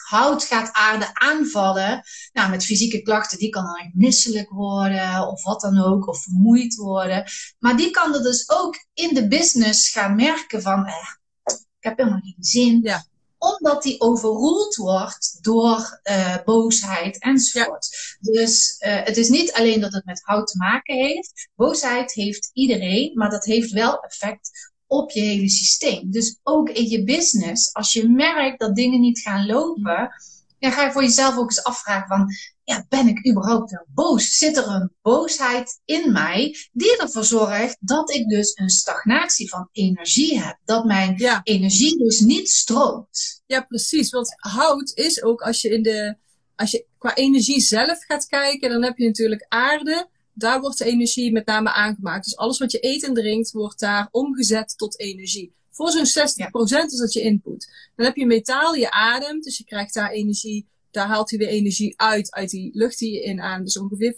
hout 0.05 0.45
gaat 0.45 0.73
aarde 0.73 1.15
aanvallen. 1.15 2.03
Nou, 2.33 2.51
met 2.51 2.65
fysieke 2.65 3.03
klachten, 3.03 3.39
die 3.39 3.49
kan 3.49 3.65
dan 3.65 3.91
misselijk 3.95 4.51
worden 4.51 5.29
of 5.29 5.43
wat 5.43 5.61
dan 5.61 5.79
ook, 5.79 6.09
of 6.09 6.23
vermoeid 6.23 6.75
worden. 6.75 7.25
Maar 7.59 7.77
die 7.77 7.91
kan 7.91 8.15
er 8.15 8.23
dus 8.23 8.51
ook 8.51 8.87
in 8.93 9.15
de 9.15 9.29
business 9.29 9.91
gaan 9.91 10.17
merken 10.17 10.63
van, 10.63 10.87
eh, 10.87 11.09
ik 11.45 11.57
heb 11.79 11.99
helemaal 11.99 12.21
geen 12.21 12.37
zin. 12.39 12.81
Ja 12.83 13.05
omdat 13.45 13.83
die 13.83 14.01
overroeld 14.01 14.77
wordt 14.77 15.39
door 15.41 16.01
uh, 16.03 16.37
boosheid 16.45 17.23
enzovoort. 17.23 18.17
Ja. 18.21 18.33
Dus 18.33 18.77
uh, 18.79 19.05
het 19.05 19.17
is 19.17 19.29
niet 19.29 19.53
alleen 19.53 19.81
dat 19.81 19.93
het 19.93 20.05
met 20.05 20.23
hout 20.23 20.47
te 20.47 20.59
maken 20.59 20.95
heeft. 20.95 21.49
Boosheid 21.55 22.13
heeft 22.13 22.51
iedereen, 22.53 23.11
maar 23.15 23.31
dat 23.31 23.45
heeft 23.45 23.71
wel 23.71 24.01
effect 24.01 24.73
op 24.87 25.11
je 25.11 25.21
hele 25.21 25.49
systeem. 25.49 26.11
Dus 26.11 26.39
ook 26.43 26.69
in 26.69 26.89
je 26.89 27.05
business, 27.05 27.73
als 27.73 27.93
je 27.93 28.09
merkt 28.09 28.61
dat 28.61 28.75
dingen 28.75 29.01
niet 29.01 29.21
gaan 29.21 29.47
lopen, 29.47 30.11
dan 30.59 30.73
ga 30.73 30.85
je 30.85 30.93
voor 30.93 31.03
jezelf 31.03 31.37
ook 31.37 31.49
eens 31.49 31.65
afvragen 31.65 32.09
van, 32.09 32.31
ja, 32.65 32.87
ben 32.89 33.09
ik 33.09 33.29
überhaupt 33.29 33.71
wel 33.71 33.87
boos? 33.95 34.37
Zit 34.37 34.57
er 34.57 34.67
een 34.69 34.93
boosheid 35.03 35.81
in 35.85 36.13
mij 36.13 36.57
die 36.73 36.97
ervoor 36.97 37.25
zorgt 37.25 37.77
dat 37.81 38.11
ik 38.11 38.29
dus 38.29 38.57
een 38.57 38.71
stagnatie 38.71 39.49
van 39.49 39.69
energie 39.73 40.41
heb? 40.41 40.59
Dat 40.65 40.85
mijn 40.85 41.15
ja. 41.17 41.41
energie 41.43 41.99
dus 41.99 42.21
niet 42.21 42.49
stroomt. 42.49 43.43
Ja, 43.47 43.61
precies. 43.61 44.11
Want 44.11 44.35
hout 44.37 44.93
is 44.95 45.23
ook 45.23 45.43
als 45.43 45.61
je 45.61 45.69
in 45.69 45.83
de, 45.83 46.17
als 46.57 46.71
je 46.71 46.87
qua 46.99 47.15
energie 47.15 47.61
zelf 47.61 48.05
gaat 48.05 48.27
kijken, 48.27 48.71
dan 48.71 48.83
heb 48.83 48.99
je 48.99 49.07
natuurlijk 49.07 49.47
aarde. 49.49 50.09
Daar 50.33 50.61
wordt 50.61 50.79
de 50.79 50.85
energie 50.85 51.33
met 51.33 51.47
name 51.47 51.73
aangemaakt. 51.73 52.25
Dus 52.25 52.37
alles 52.37 52.59
wat 52.59 52.73
je 52.73 52.87
eet 52.87 53.05
en 53.05 53.15
drinkt 53.15 53.53
wordt 53.53 53.81
daar 53.81 54.09
omgezet 54.11 54.79
tot 54.79 54.99
energie. 54.99 55.55
Voor 55.71 55.91
zo'n 55.91 56.07
60% 56.07 56.69
ja. 56.69 56.85
is 56.85 56.99
dat 56.99 57.13
je 57.13 57.21
input. 57.21 57.91
Dan 57.97 58.07
heb 58.07 58.17
je 58.17 58.27
metaal, 58.27 58.75
je 58.75 58.91
ademt, 58.91 59.45
dus 59.45 59.59
je 59.59 59.65
krijgt 59.65 59.95
daar 59.95 60.11
energie 60.11 60.67
daar 60.95 61.07
haalt 61.07 61.31
hij 61.31 61.39
weer 61.39 61.49
energie 61.49 62.01
uit, 62.01 62.33
uit 62.33 62.51
die 62.51 62.71
lucht 62.73 62.99
die 62.99 63.13
je 63.13 63.25
inademt, 63.25 63.65
dus 63.65 63.79
ongeveer 63.79 64.13
40%. 64.13 64.17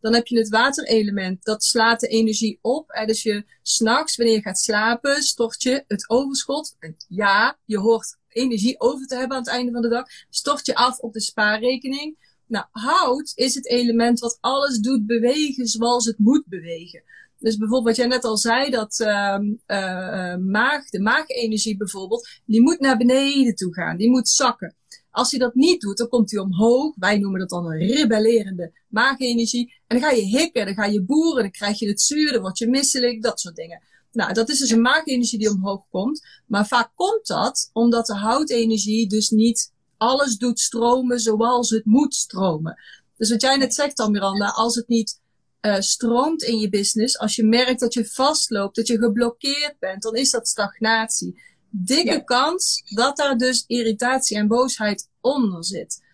Dan 0.00 0.14
heb 0.14 0.26
je 0.26 0.38
het 0.38 0.48
waterelement, 0.48 1.44
dat 1.44 1.64
slaat 1.64 2.00
de 2.00 2.06
energie 2.06 2.58
op. 2.62 2.90
En 2.90 3.06
dus 3.06 3.22
je 3.22 3.44
s'nachts, 3.62 4.16
wanneer 4.16 4.34
je 4.34 4.42
gaat 4.42 4.58
slapen, 4.58 5.22
stort 5.22 5.62
je 5.62 5.84
het 5.86 6.10
overschot. 6.10 6.76
Ja, 7.08 7.58
je 7.64 7.78
hoort 7.78 8.18
energie 8.28 8.80
over 8.80 9.06
te 9.06 9.16
hebben 9.16 9.36
aan 9.36 9.42
het 9.42 9.52
einde 9.52 9.72
van 9.72 9.82
de 9.82 9.88
dag. 9.88 10.06
Stort 10.30 10.66
je 10.66 10.74
af 10.74 10.98
op 10.98 11.12
de 11.12 11.20
spaarrekening. 11.20 12.28
Nou, 12.46 12.64
hout 12.70 13.32
is 13.34 13.54
het 13.54 13.66
element 13.66 14.20
wat 14.20 14.38
alles 14.40 14.78
doet 14.78 15.06
bewegen 15.06 15.66
zoals 15.66 16.04
het 16.04 16.18
moet 16.18 16.46
bewegen. 16.46 17.02
Dus 17.38 17.56
bijvoorbeeld 17.56 17.96
wat 17.96 17.96
jij 17.96 18.06
net 18.06 18.24
al 18.24 18.36
zei, 18.36 18.70
dat 18.70 18.98
uh, 19.00 19.38
uh, 19.66 20.36
maag, 20.36 20.88
de 20.88 21.00
maagenergie 21.00 21.76
bijvoorbeeld, 21.76 22.28
die 22.46 22.62
moet 22.62 22.80
naar 22.80 22.96
beneden 22.96 23.54
toe 23.54 23.74
gaan. 23.74 23.96
Die 23.96 24.10
moet 24.10 24.28
zakken. 24.28 24.74
Als 25.10 25.30
hij 25.30 25.40
dat 25.40 25.54
niet 25.54 25.80
doet, 25.80 25.96
dan 25.96 26.08
komt 26.08 26.30
hij 26.30 26.40
omhoog. 26.40 26.94
Wij 26.96 27.18
noemen 27.18 27.40
dat 27.40 27.48
dan 27.48 27.66
een 27.66 27.78
rebellerende 27.78 28.72
maagenergie. 28.88 29.74
En 29.86 29.98
dan 29.98 30.08
ga 30.08 30.16
je 30.16 30.22
hikken, 30.22 30.64
dan 30.64 30.74
ga 30.74 30.84
je 30.84 31.02
boeren, 31.02 31.42
dan 31.42 31.50
krijg 31.50 31.78
je 31.78 31.88
het 31.88 32.00
zuur, 32.00 32.32
dan 32.32 32.40
word 32.40 32.58
je 32.58 32.68
misselijk, 32.68 33.22
dat 33.22 33.40
soort 33.40 33.56
dingen. 33.56 33.82
Nou, 34.12 34.32
dat 34.32 34.48
is 34.48 34.58
dus 34.58 34.70
een 34.70 34.80
maagenergie 34.80 35.38
die 35.38 35.50
omhoog 35.50 35.84
komt. 35.90 36.26
Maar 36.46 36.66
vaak 36.66 36.90
komt 36.94 37.26
dat 37.26 37.70
omdat 37.72 38.06
de 38.06 38.14
houtenergie 38.14 39.08
dus 39.08 39.30
niet 39.30 39.72
alles 39.96 40.36
doet 40.36 40.60
stromen 40.60 41.20
zoals 41.20 41.70
het 41.70 41.84
moet 41.84 42.14
stromen. 42.14 42.78
Dus 43.16 43.30
wat 43.30 43.40
jij 43.40 43.56
net 43.56 43.74
zegt 43.74 43.96
dan, 43.96 44.10
Miranda, 44.10 44.48
als 44.48 44.74
het 44.74 44.88
niet 44.88 45.20
uh, 45.60 45.76
stroomt 45.78 46.42
in 46.42 46.58
je 46.58 46.68
business, 46.68 47.18
als 47.18 47.36
je 47.36 47.44
merkt 47.44 47.80
dat 47.80 47.94
je 47.94 48.06
vastloopt, 48.06 48.76
dat 48.76 48.86
je 48.86 48.98
geblokkeerd 48.98 49.76
bent, 49.78 50.02
dan 50.02 50.14
is 50.14 50.30
dat 50.30 50.48
stagnatie. 50.48 51.42
Dikke 51.70 52.24
kans 52.24 52.82
dat 52.94 53.16
daar 53.16 53.36
dus 53.36 53.64
irritatie 53.66 54.36
en 54.36 54.48
boosheid 54.48 55.08
onder 55.20 55.64
zit. 55.64 56.08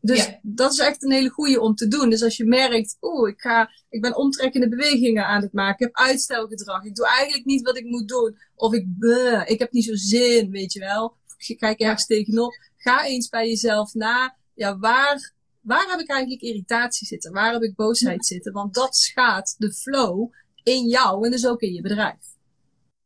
Dus 0.00 0.38
dat 0.42 0.72
is 0.72 0.78
echt 0.78 1.02
een 1.02 1.12
hele 1.12 1.28
goede 1.28 1.60
om 1.60 1.74
te 1.74 1.88
doen. 1.88 2.10
Dus 2.10 2.22
als 2.22 2.36
je 2.36 2.44
merkt, 2.44 2.96
oeh, 3.00 3.28
ik, 3.30 3.40
ga, 3.40 3.70
ik 3.88 4.00
ben 4.00 4.16
omtrekkende 4.16 4.68
bewegingen 4.68 5.26
aan 5.26 5.42
het 5.42 5.52
maken. 5.52 5.86
Ik 5.86 5.94
heb 5.94 6.06
uitstelgedrag. 6.06 6.84
Ik 6.84 6.94
doe 6.94 7.06
eigenlijk 7.06 7.44
niet 7.44 7.62
wat 7.62 7.76
ik 7.76 7.84
moet 7.84 8.08
doen. 8.08 8.38
Of 8.54 8.72
ik, 8.72 8.86
bleh, 8.98 9.50
ik 9.50 9.58
heb 9.58 9.72
niet 9.72 9.84
zo 9.84 9.94
zin, 9.94 10.50
weet 10.50 10.72
je 10.72 10.80
wel. 10.80 11.16
Ik 11.46 11.58
kijk 11.58 11.80
ergens 11.80 12.06
tegenop. 12.06 12.52
Ga 12.76 13.04
eens 13.04 13.28
bij 13.28 13.48
jezelf 13.48 13.94
na. 13.94 14.36
Ja, 14.54 14.78
waar, 14.78 15.32
waar 15.60 15.90
heb 15.90 16.00
ik 16.00 16.08
eigenlijk 16.08 16.42
irritatie 16.42 17.06
zitten? 17.06 17.32
Waar 17.32 17.52
heb 17.52 17.62
ik 17.62 17.74
boosheid 17.74 18.26
zitten? 18.26 18.52
Want 18.52 18.74
dat 18.74 18.96
schaadt 18.96 19.54
de 19.58 19.72
flow 19.72 20.32
in 20.62 20.88
jou 20.88 21.24
en 21.24 21.30
dus 21.30 21.46
ook 21.46 21.60
in 21.60 21.72
je 21.72 21.80
bedrijf. 21.80 22.20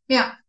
Ja, 0.06 0.44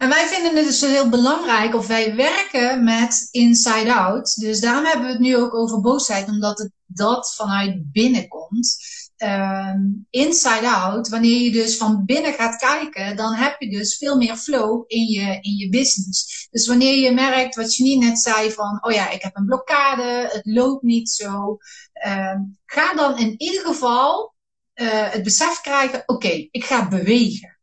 en 0.00 0.08
wij 0.08 0.26
vinden 0.26 0.56
het 0.56 0.66
dus 0.66 0.80
heel 0.80 1.08
belangrijk, 1.08 1.74
of 1.74 1.86
wij 1.86 2.14
werken 2.14 2.84
met 2.84 3.28
inside 3.30 3.94
out. 3.94 4.34
Dus 4.34 4.60
daarom 4.60 4.84
hebben 4.84 5.06
we 5.06 5.12
het 5.12 5.20
nu 5.20 5.36
ook 5.36 5.54
over 5.54 5.80
boosheid, 5.80 6.28
omdat 6.28 6.58
het 6.58 6.72
dat 6.86 7.34
vanuit 7.34 7.92
binnen 7.92 8.28
komt. 8.28 8.76
Uh, 9.18 9.74
inside 10.10 10.68
out, 10.68 11.08
wanneer 11.08 11.40
je 11.40 11.50
dus 11.50 11.76
van 11.76 12.04
binnen 12.04 12.32
gaat 12.32 12.56
kijken, 12.56 13.16
dan 13.16 13.34
heb 13.34 13.60
je 13.60 13.70
dus 13.70 13.96
veel 13.96 14.16
meer 14.16 14.36
flow 14.36 14.84
in 14.86 15.06
je, 15.06 15.38
in 15.40 15.56
je 15.56 15.68
business. 15.68 16.48
Dus 16.50 16.66
wanneer 16.66 16.96
je 16.96 17.12
merkt, 17.12 17.54
wat 17.54 17.76
je 17.76 17.82
niet 17.82 18.00
net 18.00 18.20
zei, 18.20 18.50
van, 18.50 18.78
oh 18.80 18.92
ja, 18.92 19.10
ik 19.10 19.22
heb 19.22 19.36
een 19.36 19.46
blokkade, 19.46 20.28
het 20.32 20.42
loopt 20.44 20.82
niet 20.82 21.10
zo. 21.10 21.56
Uh, 22.06 22.36
ga 22.66 22.94
dan 22.94 23.18
in 23.18 23.34
ieder 23.36 23.66
geval 23.66 24.34
uh, 24.74 25.10
het 25.10 25.22
besef 25.22 25.60
krijgen, 25.60 26.02
oké, 26.06 26.48
ik 26.50 26.64
ga 26.64 26.88
bewegen. 26.88 27.59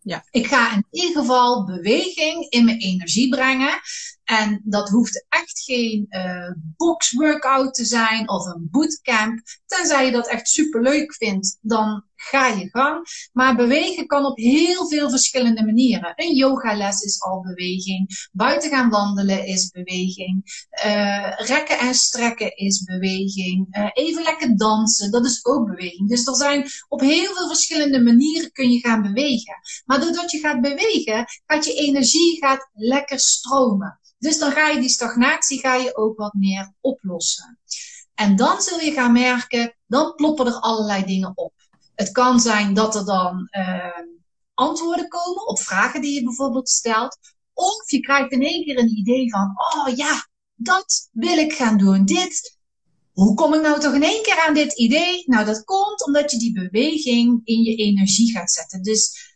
Ja. 0.00 0.24
Ik 0.30 0.46
ga 0.46 0.72
in 0.74 0.86
ieder 0.90 1.20
geval 1.20 1.64
beweging 1.64 2.46
in 2.48 2.64
mijn 2.64 2.78
energie 2.78 3.28
brengen. 3.28 3.80
En 4.28 4.60
dat 4.64 4.88
hoeft 4.88 5.26
echt 5.28 5.60
geen 5.60 6.06
uh, 6.10 6.52
box 6.76 7.12
workout 7.12 7.74
te 7.74 7.84
zijn 7.84 8.28
of 8.28 8.46
een 8.46 8.68
bootcamp. 8.70 9.40
Tenzij 9.66 10.04
je 10.04 10.12
dat 10.12 10.28
echt 10.28 10.48
super 10.48 10.82
leuk 10.82 11.14
vindt, 11.14 11.58
dan 11.60 12.04
ga 12.14 12.46
je 12.46 12.68
gang. 12.70 13.06
Maar 13.32 13.56
bewegen 13.56 14.06
kan 14.06 14.24
op 14.24 14.36
heel 14.36 14.88
veel 14.88 15.10
verschillende 15.10 15.64
manieren. 15.64 16.12
Een 16.14 16.34
yogales 16.34 17.00
is 17.00 17.22
al 17.22 17.40
beweging. 17.40 18.28
Buiten 18.32 18.70
gaan 18.70 18.90
wandelen 18.90 19.46
is 19.46 19.70
beweging. 19.70 20.66
Uh, 20.86 21.32
rekken 21.36 21.78
en 21.78 21.94
strekken 21.94 22.56
is 22.56 22.82
beweging. 22.82 23.76
Uh, 23.76 23.90
even 23.92 24.22
lekker 24.22 24.56
dansen, 24.56 25.10
dat 25.10 25.24
is 25.24 25.44
ook 25.44 25.66
beweging. 25.66 26.08
Dus 26.08 26.26
er 26.26 26.36
zijn 26.36 26.66
op 26.88 27.00
heel 27.00 27.34
veel 27.34 27.46
verschillende 27.46 28.02
manieren 28.02 28.52
kun 28.52 28.70
je 28.70 28.78
gaan 28.78 29.02
bewegen. 29.02 29.54
Maar 29.84 30.00
doordat 30.00 30.30
je 30.30 30.38
gaat 30.38 30.60
bewegen, 30.60 31.24
gaat 31.46 31.64
je 31.64 31.74
energie 31.74 32.36
gaat 32.36 32.68
lekker 32.72 33.18
stromen. 33.18 33.98
Dus 34.18 34.38
dan 34.38 34.52
ga 34.52 34.68
je 34.68 34.80
die 34.80 34.88
stagnatie 34.88 35.58
ga 35.58 35.74
je 35.74 35.96
ook 35.96 36.18
wat 36.18 36.32
meer 36.32 36.72
oplossen. 36.80 37.58
En 38.14 38.36
dan 38.36 38.62
zul 38.62 38.80
je 38.80 38.92
gaan 38.92 39.12
merken, 39.12 39.76
dan 39.86 40.14
ploppen 40.14 40.46
er 40.46 40.60
allerlei 40.60 41.04
dingen 41.04 41.32
op. 41.34 41.52
Het 41.94 42.12
kan 42.12 42.40
zijn 42.40 42.74
dat 42.74 42.94
er 42.94 43.04
dan 43.04 43.48
uh, 43.50 44.08
antwoorden 44.54 45.08
komen 45.08 45.46
op 45.46 45.58
vragen 45.58 46.00
die 46.00 46.14
je 46.14 46.24
bijvoorbeeld 46.24 46.68
stelt. 46.68 47.18
Of 47.54 47.90
je 47.90 48.00
krijgt 48.00 48.32
in 48.32 48.42
één 48.42 48.64
keer 48.64 48.78
een 48.78 48.98
idee 48.98 49.30
van, 49.30 49.54
oh 49.56 49.96
ja, 49.96 50.28
dat 50.54 51.08
wil 51.12 51.38
ik 51.38 51.52
gaan 51.52 51.78
doen. 51.78 52.04
Dit, 52.04 52.58
hoe 53.12 53.34
kom 53.34 53.54
ik 53.54 53.60
nou 53.60 53.80
toch 53.80 53.94
in 53.94 54.02
één 54.02 54.22
keer 54.22 54.44
aan 54.46 54.54
dit 54.54 54.78
idee? 54.78 55.22
Nou, 55.26 55.44
dat 55.44 55.64
komt 55.64 56.06
omdat 56.06 56.30
je 56.30 56.38
die 56.38 56.52
beweging 56.52 57.40
in 57.44 57.62
je 57.62 57.74
energie 57.74 58.30
gaat 58.32 58.50
zetten. 58.50 58.82
Dus 58.82 59.27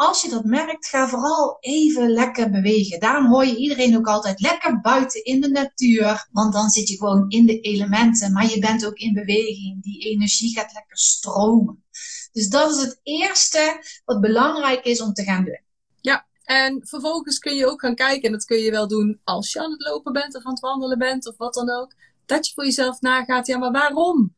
als 0.00 0.22
je 0.22 0.28
dat 0.28 0.44
merkt, 0.44 0.86
ga 0.86 1.08
vooral 1.08 1.56
even 1.60 2.10
lekker 2.10 2.50
bewegen. 2.50 3.00
Daarom 3.00 3.26
hoor 3.26 3.46
je 3.46 3.56
iedereen 3.56 3.96
ook 3.96 4.06
altijd 4.06 4.40
lekker 4.40 4.80
buiten 4.80 5.24
in 5.24 5.40
de 5.40 5.48
natuur. 5.48 6.28
Want 6.32 6.52
dan 6.52 6.70
zit 6.70 6.88
je 6.88 6.96
gewoon 6.96 7.28
in 7.28 7.46
de 7.46 7.60
elementen, 7.60 8.32
maar 8.32 8.50
je 8.50 8.58
bent 8.58 8.86
ook 8.86 8.96
in 8.96 9.12
beweging. 9.12 9.82
Die 9.82 10.02
energie 10.02 10.54
gaat 10.54 10.72
lekker 10.72 10.98
stromen. 10.98 11.84
Dus 12.32 12.48
dat 12.48 12.70
is 12.70 12.82
het 12.82 13.00
eerste 13.02 13.84
wat 14.04 14.20
belangrijk 14.20 14.84
is 14.84 15.00
om 15.00 15.12
te 15.12 15.22
gaan 15.22 15.44
doen. 15.44 15.60
Ja, 16.00 16.26
en 16.44 16.86
vervolgens 16.86 17.38
kun 17.38 17.56
je 17.56 17.66
ook 17.66 17.80
gaan 17.80 17.94
kijken, 17.94 18.22
en 18.22 18.32
dat 18.32 18.44
kun 18.44 18.58
je 18.58 18.70
wel 18.70 18.88
doen 18.88 19.20
als 19.24 19.52
je 19.52 19.60
aan 19.60 19.70
het 19.70 19.80
lopen 19.80 20.12
bent 20.12 20.36
of 20.36 20.44
aan 20.44 20.52
het 20.52 20.60
wandelen 20.60 20.98
bent 20.98 21.28
of 21.28 21.36
wat 21.36 21.54
dan 21.54 21.70
ook. 21.70 21.94
Dat 22.26 22.46
je 22.46 22.54
voor 22.54 22.64
jezelf 22.64 23.00
nagaat, 23.00 23.46
ja, 23.46 23.58
maar 23.58 23.72
waarom 23.72 24.34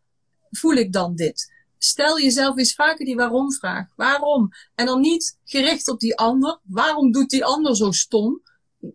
voel 0.50 0.74
ik 0.74 0.92
dan 0.92 1.14
dit? 1.14 1.52
Stel 1.84 2.20
jezelf 2.20 2.58
eens 2.58 2.74
vaker 2.74 3.04
die 3.04 3.16
waarom-vraag. 3.16 3.86
Waarom? 3.96 4.50
En 4.74 4.86
dan 4.86 5.00
niet 5.00 5.38
gericht 5.44 5.88
op 5.88 6.00
die 6.00 6.16
ander. 6.16 6.60
Waarom 6.62 7.12
doet 7.12 7.30
die 7.30 7.44
ander 7.44 7.76
zo 7.76 7.90
stom? 7.90 8.42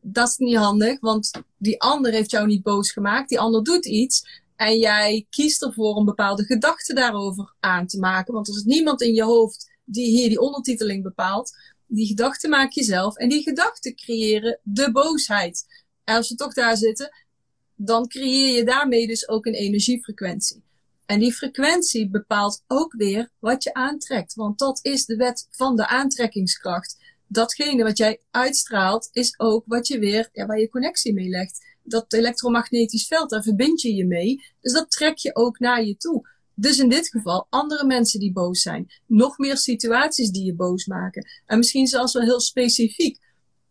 Dat 0.02 0.28
is 0.28 0.38
niet 0.38 0.56
handig, 0.56 1.00
want 1.00 1.32
die 1.58 1.82
ander 1.82 2.12
heeft 2.12 2.32
jou 2.32 2.48
niet 2.48 2.64
boos 2.64 2.92
gemaakt. 2.92 3.30
Die 3.30 3.40
ander 3.40 3.64
doet 3.64 3.86
iets. 3.86 4.44
En 4.56 4.78
jij 4.78 5.26
kiest 5.30 5.64
ervoor 5.64 5.94
om 5.94 6.06
bepaalde 6.06 6.44
gedachten 6.44 6.96
daarover 6.96 7.54
aan 7.60 7.88
te 7.88 8.00
maken. 8.00 8.34
Want 8.34 8.48
er 8.48 8.56
is 8.56 8.64
niemand 8.64 9.02
in 9.02 9.14
je 9.14 9.24
hoofd 9.24 9.72
die 9.84 10.06
hier 10.06 10.30
die 10.30 10.42
ondertiteling 10.42 11.04
bepaalt. 11.04 11.56
Die 11.86 12.08
gedachten 12.08 12.50
maak 12.50 12.72
je 12.72 12.84
zelf. 12.84 13.16
En 13.16 13.30
die 13.30 13.44
gedachten 13.44 13.96
creëren 13.96 14.60
de 14.64 14.92
boosheid. 14.92 15.66
En 16.04 16.16
als 16.16 16.30
we 16.30 16.36
toch 16.36 16.54
daar 16.54 16.78
zitten, 16.78 17.10
dan 17.76 18.08
creëer 18.08 18.56
je 18.56 18.64
daarmee 18.64 19.08
dus 19.08 19.28
ook 19.28 19.46
een 19.46 19.54
energiefrequentie. 19.54 20.66
En 21.08 21.20
die 21.20 21.34
frequentie 21.34 22.10
bepaalt 22.10 22.64
ook 22.68 22.94
weer 22.94 23.30
wat 23.40 23.64
je 23.64 23.74
aantrekt. 23.74 24.34
Want 24.34 24.60
dat 24.60 24.80
is 24.82 25.06
de 25.06 25.16
wet 25.16 25.48
van 25.52 25.76
de 25.76 25.88
aantrekkingskracht. 25.88 26.98
Datgene 27.28 27.84
wat 27.84 27.98
jij 27.98 28.22
uitstraalt, 28.32 29.10
is 29.12 29.40
ook 29.40 29.64
wat 29.66 29.88
je 29.88 30.00
weer, 30.00 30.30
ja, 30.32 30.46
waar 30.46 30.60
je 30.60 30.70
connectie 30.70 31.14
mee 31.14 31.30
legt. 31.30 31.66
Dat 31.84 32.14
elektromagnetisch 32.14 33.08
veld, 33.08 33.30
daar 33.30 33.44
verbind 33.44 33.82
je 33.82 33.94
je 33.94 34.06
mee. 34.06 34.46
Dus 34.62 34.74
dat 34.74 34.92
trek 34.92 35.18
je 35.18 35.36
ook 35.36 35.60
naar 35.60 35.84
je 35.84 35.98
toe. 35.98 36.30
Dus 36.56 36.80
in 36.80 36.90
dit 36.90 37.08
geval 37.08 37.48
andere 37.50 37.86
mensen 37.86 38.20
die 38.20 38.34
boos 38.34 38.62
zijn. 38.62 38.92
Nog 39.06 39.38
meer 39.38 39.58
situaties 39.58 40.32
die 40.32 40.46
je 40.46 40.56
boos 40.56 40.86
maken. 40.86 41.28
En 41.46 41.58
misschien 41.58 41.88
zelfs 41.88 42.14
wel 42.14 42.24
heel 42.24 42.40
specifiek. 42.40 43.20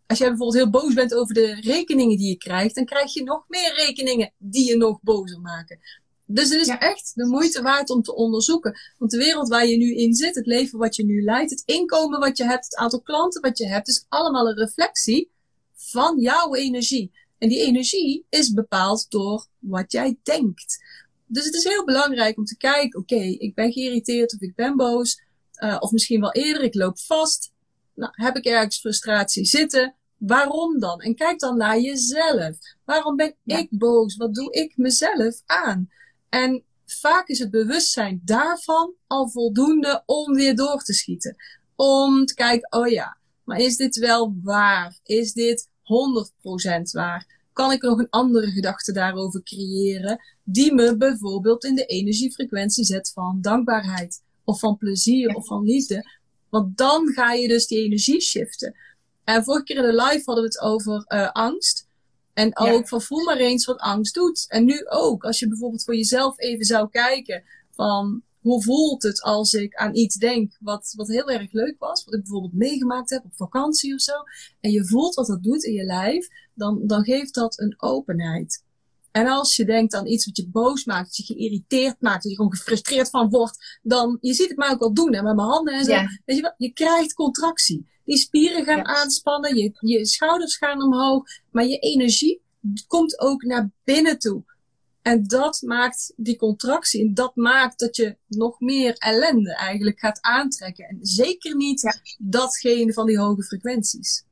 Als 0.07 0.19
jij 0.19 0.28
bijvoorbeeld 0.28 0.62
heel 0.62 0.71
boos 0.71 0.95
bent 0.95 1.14
over 1.14 1.35
de 1.35 1.55
rekeningen 1.61 2.16
die 2.16 2.28
je 2.28 2.37
krijgt, 2.37 2.75
dan 2.75 2.85
krijg 2.85 3.12
je 3.12 3.23
nog 3.23 3.45
meer 3.49 3.75
rekeningen 3.75 4.33
die 4.38 4.69
je 4.69 4.76
nog 4.76 4.99
bozer 5.02 5.40
maken. 5.40 5.78
Dus 6.26 6.49
het 6.49 6.61
is 6.61 6.68
echt 6.68 7.12
de 7.14 7.26
moeite 7.26 7.62
waard 7.62 7.90
om 7.90 8.02
te 8.02 8.14
onderzoeken. 8.14 8.78
Want 8.99 9.11
de 9.11 9.16
wereld 9.16 9.49
waar 9.49 9.66
je 9.66 9.76
nu 9.76 9.95
in 9.95 10.14
zit, 10.14 10.35
het 10.35 10.47
leven 10.47 10.78
wat 10.78 10.97
je 10.97 11.04
nu 11.04 11.23
leidt, 11.23 11.50
het 11.50 11.62
inkomen 11.64 12.21
wat 12.21 12.37
je 12.37 12.45
hebt, 12.45 12.64
het 12.64 12.76
aantal 12.76 13.00
klanten 13.00 13.40
wat 13.40 13.59
je 13.59 13.66
hebt, 13.66 13.88
is 13.88 14.04
allemaal 14.09 14.49
een 14.49 14.56
reflectie 14.56 15.30
van 15.75 16.21
jouw 16.21 16.54
energie. 16.54 17.12
En 17.38 17.49
die 17.49 17.61
energie 17.61 18.26
is 18.28 18.52
bepaald 18.52 19.11
door 19.11 19.47
wat 19.59 19.92
jij 19.92 20.18
denkt. 20.23 20.85
Dus 21.26 21.45
het 21.45 21.54
is 21.54 21.64
heel 21.64 21.85
belangrijk 21.85 22.37
om 22.37 22.45
te 22.45 22.56
kijken, 22.56 23.00
oké, 23.00 23.21
ik 23.21 23.54
ben 23.54 23.73
geïrriteerd 23.73 24.35
of 24.35 24.40
ik 24.40 24.54
ben 24.54 24.76
boos, 24.76 25.23
uh, 25.62 25.76
of 25.80 25.90
misschien 25.90 26.21
wel 26.21 26.33
eerder, 26.33 26.62
ik 26.62 26.75
loop 26.75 26.99
vast. 26.99 27.52
Nou, 27.95 28.12
heb 28.14 28.37
ik 28.37 28.45
ergens 28.45 28.78
frustratie 28.78 29.45
zitten? 29.45 29.95
Waarom 30.16 30.78
dan? 30.78 31.00
En 31.00 31.14
kijk 31.14 31.38
dan 31.38 31.56
naar 31.56 31.80
jezelf. 31.80 32.56
Waarom 32.85 33.16
ben 33.16 33.35
ik 33.45 33.68
boos? 33.71 34.16
Wat 34.16 34.35
doe 34.35 34.52
ik 34.52 34.76
mezelf 34.76 35.42
aan? 35.47 35.88
En 36.28 36.64
vaak 36.87 37.28
is 37.28 37.38
het 37.38 37.50
bewustzijn 37.50 38.21
daarvan 38.25 38.95
al 39.06 39.30
voldoende 39.30 40.02
om 40.06 40.35
weer 40.35 40.56
door 40.56 40.83
te 40.83 40.95
schieten. 40.95 41.37
Om 41.76 42.25
te 42.25 42.35
kijken, 42.35 42.80
oh 42.80 42.88
ja, 42.88 43.16
maar 43.45 43.59
is 43.59 43.76
dit 43.76 43.97
wel 43.97 44.35
waar? 44.42 44.99
Is 45.02 45.33
dit 45.33 45.68
100% 45.68 45.71
waar? 46.92 47.35
Kan 47.52 47.73
ik 47.73 47.83
nog 47.83 47.99
een 47.99 48.11
andere 48.11 48.50
gedachte 48.50 48.92
daarover 48.92 49.42
creëren 49.42 50.21
die 50.45 50.75
me 50.75 50.97
bijvoorbeeld 50.97 51.64
in 51.64 51.75
de 51.75 51.85
energiefrequentie 51.85 52.85
zet 52.85 53.11
van 53.14 53.38
dankbaarheid 53.40 54.23
of 54.45 54.59
van 54.59 54.76
plezier 54.76 55.35
of 55.35 55.47
van 55.47 55.64
liefde? 55.64 56.04
Want 56.50 56.76
dan 56.76 57.12
ga 57.12 57.33
je 57.33 57.49
dus 57.49 57.66
die 57.66 57.85
energie 57.85 58.21
shiften. 58.21 58.76
En 59.25 59.45
vorige 59.45 59.64
keer 59.64 59.76
in 59.76 59.83
de 59.83 60.02
live 60.02 60.23
hadden 60.25 60.45
we 60.45 60.50
het 60.50 60.61
over 60.61 61.04
uh, 61.09 61.30
angst. 61.30 61.86
En 62.37 62.59
ook 62.59 62.88
van 62.88 63.02
voel 63.02 63.25
maar 63.25 63.37
eens 63.37 63.64
wat 63.64 63.78
angst 63.78 64.14
doet. 64.14 64.47
En 64.49 64.64
nu 64.64 64.87
ook, 64.88 65.25
als 65.25 65.38
je 65.38 65.49
bijvoorbeeld 65.49 65.85
voor 65.85 65.97
jezelf 65.97 66.38
even 66.38 66.64
zou 66.64 66.88
kijken 66.88 67.43
van 67.71 68.23
hoe 68.40 68.62
voelt 68.62 69.02
het 69.02 69.23
als 69.23 69.52
ik 69.52 69.75
aan 69.75 69.95
iets 69.95 70.16
denk 70.16 70.57
wat, 70.61 70.93
wat 70.97 71.09
heel 71.09 71.31
erg 71.31 71.52
leuk 71.52 71.75
was, 71.78 72.05
wat 72.05 72.14
ik 72.14 72.21
bijvoorbeeld 72.21 72.52
meegemaakt 72.52 73.11
heb 73.11 73.25
op 73.25 73.37
vakantie 73.37 73.95
of 73.95 74.00
zo, 74.00 74.12
en 74.61 74.71
je 74.71 74.87
voelt 74.87 75.14
wat 75.14 75.26
dat 75.26 75.43
doet 75.43 75.64
in 75.64 75.73
je 75.73 75.85
lijf, 75.85 76.28
dan, 76.55 76.87
dan 76.87 77.05
geeft 77.05 77.35
dat 77.35 77.61
een 77.61 77.75
openheid. 77.76 78.64
En 79.16 79.26
als 79.26 79.56
je 79.56 79.64
denkt 79.64 79.94
aan 79.94 80.06
iets 80.06 80.26
wat 80.26 80.37
je 80.37 80.49
boos 80.49 80.85
maakt, 80.85 81.06
dat 81.06 81.16
je 81.16 81.35
geïrriteerd 81.35 82.00
maakt, 82.00 82.23
dat 82.23 82.30
je 82.30 82.37
gewoon 82.37 82.56
gefrustreerd 82.56 83.11
van 83.11 83.28
wordt, 83.28 83.78
dan, 83.82 84.18
je 84.20 84.35
ziet 84.35 84.49
het 84.49 84.56
mij 84.56 84.70
ook 84.70 84.80
al 84.80 84.94
doen, 84.94 85.14
hè, 85.14 85.23
met 85.23 85.37
mijn 85.37 85.49
handen 85.49 85.75
en 85.75 85.85
zo. 85.85 85.92
Weet 86.25 86.37
je 86.37 86.42
wel, 86.42 86.54
je 86.56 86.73
krijgt 86.73 87.14
contractie. 87.14 87.87
Die 88.04 88.16
spieren 88.16 88.64
gaan 88.64 88.85
aanspannen, 88.85 89.56
je, 89.56 89.73
je 89.80 90.06
schouders 90.06 90.56
gaan 90.56 90.82
omhoog, 90.82 91.25
maar 91.50 91.66
je 91.66 91.78
energie 91.78 92.42
komt 92.87 93.20
ook 93.20 93.42
naar 93.42 93.70
binnen 93.85 94.18
toe. 94.18 94.44
En 95.02 95.26
dat 95.26 95.62
maakt 95.62 96.12
die 96.16 96.37
contractie. 96.37 97.06
En 97.06 97.14
dat 97.14 97.37
maakt 97.37 97.78
dat 97.78 97.96
je 97.96 98.16
nog 98.28 98.61
meer 98.61 98.94
ellende 98.99 99.54
eigenlijk 99.54 99.99
gaat 99.99 100.20
aantrekken. 100.20 100.85
En 100.85 100.99
zeker 101.00 101.56
niet 101.56 102.00
datgene 102.18 102.92
van 102.92 103.06
die 103.06 103.18
hoge 103.18 103.42
frequenties. 103.42 104.25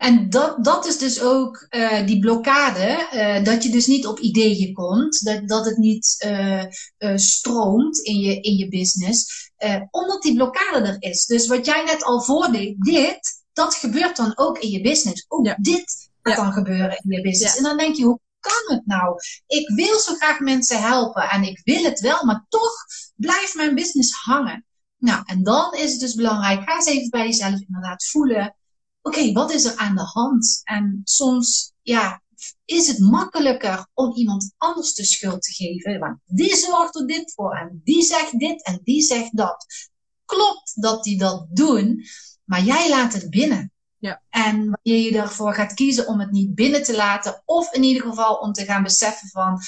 En 0.00 0.30
dat, 0.30 0.64
dat 0.64 0.86
is 0.86 0.98
dus 0.98 1.20
ook 1.20 1.66
uh, 1.70 2.06
die 2.06 2.18
blokkade, 2.18 3.08
uh, 3.14 3.44
dat 3.44 3.62
je 3.62 3.70
dus 3.70 3.86
niet 3.86 4.06
op 4.06 4.18
ideeën 4.18 4.74
komt, 4.74 5.24
dat, 5.24 5.48
dat 5.48 5.64
het 5.64 5.76
niet 5.76 6.24
uh, 6.26 6.64
stroomt 7.14 7.98
in 7.98 8.18
je, 8.18 8.40
in 8.40 8.56
je 8.56 8.68
business, 8.68 9.50
omdat 9.90 10.22
die 10.22 10.34
blokkade 10.34 10.86
er 10.86 10.96
is. 10.98 11.26
Dus 11.26 11.46
wat 11.46 11.66
jij 11.66 11.84
net 11.84 12.02
al 12.02 12.22
voordeed, 12.22 12.84
dit, 12.84 13.42
dat 13.52 13.74
gebeurt 13.74 14.16
dan 14.16 14.32
ook 14.38 14.58
in 14.58 14.70
je 14.70 14.80
business. 14.80 15.24
Ook 15.28 15.46
ja. 15.46 15.56
dit 15.60 16.10
gaat 16.22 16.36
ja. 16.36 16.42
dan 16.42 16.52
gebeuren 16.52 16.98
in 17.02 17.16
je 17.16 17.22
business. 17.22 17.52
Ja. 17.52 17.58
En 17.58 17.62
dan 17.62 17.76
denk 17.76 17.96
je, 17.96 18.04
hoe 18.04 18.20
kan 18.40 18.76
het 18.76 18.86
nou? 18.86 19.16
Ik 19.46 19.68
wil 19.68 19.98
zo 19.98 20.14
graag 20.14 20.38
mensen 20.38 20.82
helpen 20.82 21.22
en 21.22 21.42
ik 21.42 21.60
wil 21.64 21.82
het 21.82 22.00
wel, 22.00 22.24
maar 22.24 22.46
toch 22.48 22.74
blijft 23.16 23.54
mijn 23.54 23.74
business 23.74 24.12
hangen. 24.12 24.64
Nou, 24.98 25.22
en 25.26 25.42
dan 25.42 25.74
is 25.74 25.90
het 25.90 26.00
dus 26.00 26.14
belangrijk, 26.14 26.62
ga 26.62 26.74
eens 26.74 26.86
even 26.86 27.10
bij 27.10 27.26
jezelf 27.26 27.60
inderdaad 27.60 28.04
voelen 28.04 28.54
oké, 29.02 29.32
wat 29.32 29.52
is 29.52 29.64
er 29.64 29.76
aan 29.76 29.94
de 29.94 30.04
hand? 30.04 30.60
En 30.64 31.00
soms, 31.04 31.72
ja, 31.82 32.22
is 32.64 32.86
het 32.86 32.98
makkelijker 32.98 33.86
om 33.94 34.14
iemand 34.14 34.54
anders 34.56 34.94
de 34.94 35.04
schuld 35.04 35.42
te 35.42 35.52
geven. 35.52 35.98
Want 35.98 36.18
die 36.24 36.56
zorgt 36.56 36.96
er 36.96 37.06
dit 37.06 37.32
voor 37.34 37.56
en 37.56 37.80
die 37.84 38.02
zegt 38.02 38.38
dit 38.38 38.64
en 38.64 38.80
die 38.82 39.02
zegt 39.02 39.36
dat. 39.36 39.66
Klopt 40.24 40.82
dat 40.82 41.04
die 41.04 41.18
dat 41.18 41.46
doen, 41.50 42.04
maar 42.44 42.62
jij 42.62 42.88
laat 42.88 43.12
het 43.12 43.30
binnen. 43.30 43.72
Ja. 43.98 44.22
En 44.28 44.56
wanneer 44.56 45.12
je 45.12 45.18
ervoor 45.18 45.54
gaat 45.54 45.74
kiezen 45.74 46.06
om 46.06 46.20
het 46.20 46.30
niet 46.30 46.54
binnen 46.54 46.82
te 46.82 46.96
laten, 46.96 47.42
of 47.44 47.72
in 47.72 47.82
ieder 47.82 48.02
geval 48.02 48.34
om 48.34 48.52
te 48.52 48.64
gaan 48.64 48.82
beseffen 48.82 49.28
van, 49.28 49.60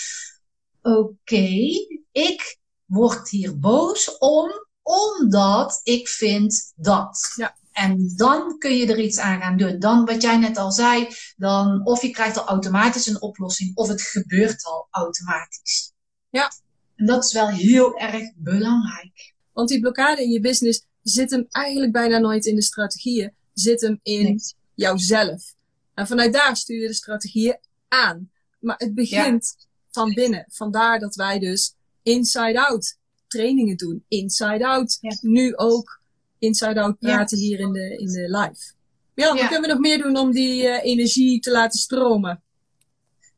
oké, 0.82 1.70
ik 2.12 2.58
word 2.84 3.28
hier 3.28 3.58
boos 3.58 4.18
om, 4.18 4.50
omdat 4.82 5.80
ik 5.82 6.08
vind 6.08 6.72
dat. 6.76 7.32
Ja. 7.36 7.56
En 7.72 8.12
dan 8.16 8.58
kun 8.58 8.76
je 8.76 8.86
er 8.86 9.00
iets 9.00 9.18
aan 9.18 9.40
gaan 9.40 9.56
doen. 9.56 9.78
Dan, 9.78 10.04
wat 10.04 10.22
jij 10.22 10.36
net 10.36 10.56
al 10.56 10.72
zei, 10.72 11.08
dan 11.36 11.86
of 11.86 12.02
je 12.02 12.10
krijgt 12.10 12.38
al 12.38 12.46
automatisch 12.46 13.06
een 13.06 13.22
oplossing, 13.22 13.76
of 13.76 13.88
het 13.88 14.02
gebeurt 14.02 14.64
al 14.64 14.86
automatisch. 14.90 15.92
Ja. 16.30 16.52
En 16.96 17.06
dat 17.06 17.24
is 17.24 17.32
wel 17.32 17.48
heel 17.48 17.98
erg 17.98 18.32
belangrijk. 18.36 19.34
Want 19.52 19.68
die 19.68 19.80
blokkade 19.80 20.22
in 20.22 20.30
je 20.30 20.40
business 20.40 20.86
zit 21.02 21.30
hem 21.30 21.46
eigenlijk 21.50 21.92
bijna 21.92 22.18
nooit 22.18 22.46
in 22.46 22.54
de 22.54 22.62
strategieën, 22.62 23.34
zit 23.52 23.80
hem 23.80 24.00
in 24.02 24.40
jouzelf. 24.74 25.54
En 25.94 26.06
vanuit 26.06 26.32
daar 26.32 26.56
stuur 26.56 26.80
je 26.80 26.86
de 26.86 26.94
strategieën 26.94 27.58
aan. 27.88 28.30
Maar 28.60 28.76
het 28.78 28.94
begint 28.94 29.56
van 29.90 30.14
binnen. 30.14 30.44
Vandaar 30.48 30.98
dat 30.98 31.14
wij 31.14 31.38
dus 31.38 31.74
inside-out 32.02 32.98
trainingen 33.26 33.76
doen. 33.76 34.04
Inside-out. 34.08 34.98
Nu 35.20 35.56
ook 35.56 36.01
inside-out 36.42 36.98
praten 36.98 37.38
hier 37.38 37.60
in 37.60 37.72
de, 37.72 37.96
in 37.98 38.06
de 38.06 38.30
live. 38.30 38.72
Ja, 39.14 39.28
wat 39.28 39.38
kunnen 39.38 39.60
we 39.60 39.66
nog 39.66 39.78
meer 39.78 40.02
doen 40.02 40.16
om 40.16 40.32
die 40.32 40.62
uh, 40.62 40.84
energie 40.84 41.40
te 41.40 41.50
laten 41.50 41.78
stromen? 41.78 42.42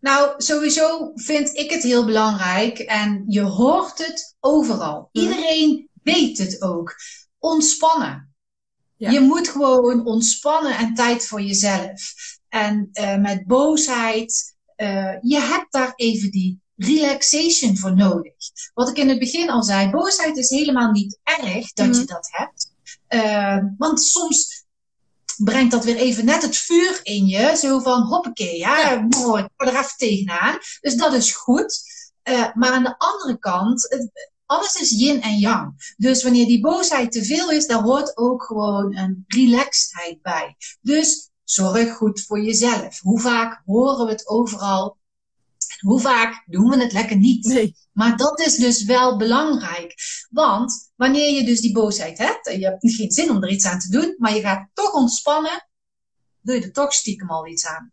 Nou, 0.00 0.34
sowieso 0.36 1.12
vind 1.14 1.56
ik 1.58 1.70
het 1.70 1.82
heel 1.82 2.04
belangrijk 2.04 2.78
en 2.78 3.24
je 3.26 3.40
hoort 3.40 3.98
het 3.98 4.36
overal. 4.40 5.08
Mhm. 5.12 5.24
Iedereen 5.24 5.88
weet 6.02 6.38
het 6.38 6.62
ook. 6.62 6.94
Ontspannen. 7.38 8.34
Ja. 8.96 9.10
Je 9.10 9.20
moet 9.20 9.48
gewoon 9.48 10.06
ontspannen 10.06 10.76
en 10.76 10.94
tijd 10.94 11.26
voor 11.26 11.42
jezelf. 11.42 12.14
En 12.48 12.88
uh, 12.92 13.16
met 13.16 13.46
boosheid, 13.46 14.56
uh, 14.76 15.14
je 15.20 15.40
hebt 15.40 15.72
daar 15.72 15.92
even 15.96 16.30
die 16.30 16.60
relaxation 16.76 17.76
voor 17.76 17.96
nodig. 17.96 18.34
Wat 18.74 18.88
ik 18.88 18.98
in 18.98 19.08
het 19.08 19.18
begin 19.18 19.50
al 19.50 19.62
zei, 19.62 19.90
boosheid 19.90 20.36
is 20.36 20.50
helemaal 20.50 20.90
niet 20.90 21.18
erg 21.22 21.72
dat 21.72 21.96
je 21.96 22.02
mhm. 22.02 22.06
dat 22.06 22.28
hebt. 22.30 22.73
Uh, 23.14 23.58
want 23.78 24.00
soms 24.00 24.66
brengt 25.36 25.70
dat 25.70 25.84
weer 25.84 25.96
even 25.96 26.24
net 26.24 26.42
het 26.42 26.56
vuur 26.56 27.00
in 27.02 27.26
je. 27.26 27.56
Zo 27.56 27.78
van, 27.78 28.02
hoppakee, 28.02 28.58
ja, 28.58 28.78
ja. 28.78 29.06
mooi, 29.08 29.42
ik 29.42 29.66
er 29.66 29.68
even 29.68 29.96
tegenaan. 29.96 30.58
Dus 30.80 30.94
dat 30.94 31.12
is 31.12 31.32
goed. 31.32 31.82
Uh, 32.28 32.54
maar 32.54 32.70
aan 32.70 32.82
de 32.82 32.98
andere 32.98 33.38
kant, 33.38 34.08
alles 34.46 34.74
is 34.74 34.90
yin 34.90 35.22
en 35.22 35.38
yang. 35.38 35.94
Dus 35.96 36.22
wanneer 36.22 36.46
die 36.46 36.60
boosheid 36.60 37.12
te 37.12 37.24
veel 37.24 37.50
is, 37.50 37.66
daar 37.66 37.82
hoort 37.82 38.16
ook 38.16 38.42
gewoon 38.42 38.96
een 38.96 39.24
relaxedheid 39.26 40.22
bij. 40.22 40.56
Dus 40.80 41.30
zorg 41.44 41.94
goed 41.96 42.24
voor 42.24 42.40
jezelf. 42.40 43.00
Hoe 43.00 43.20
vaak 43.20 43.62
horen 43.64 44.06
we 44.06 44.12
het 44.12 44.28
overal? 44.28 44.96
Hoe 45.80 46.00
vaak 46.00 46.44
doen 46.46 46.68
we 46.68 46.82
het 46.82 46.92
lekker 46.92 47.16
niet? 47.16 47.44
Nee. 47.44 47.76
Maar 47.92 48.16
dat 48.16 48.40
is 48.40 48.56
dus 48.56 48.84
wel 48.84 49.16
belangrijk. 49.16 49.94
Want 50.30 50.92
wanneer 50.96 51.34
je 51.34 51.44
dus 51.44 51.60
die 51.60 51.72
boosheid 51.72 52.18
hebt 52.18 52.46
en 52.46 52.58
je 52.58 52.64
hebt 52.64 52.94
geen 52.94 53.10
zin 53.10 53.30
om 53.30 53.42
er 53.42 53.50
iets 53.50 53.66
aan 53.66 53.78
te 53.78 53.90
doen, 53.90 54.14
maar 54.18 54.34
je 54.34 54.40
gaat 54.40 54.68
toch 54.74 54.92
ontspannen, 54.92 55.68
doe 56.40 56.54
je 56.54 56.62
er 56.62 56.72
toch 56.72 56.92
stiekem 56.92 57.30
al 57.30 57.46
iets 57.46 57.66
aan. 57.66 57.92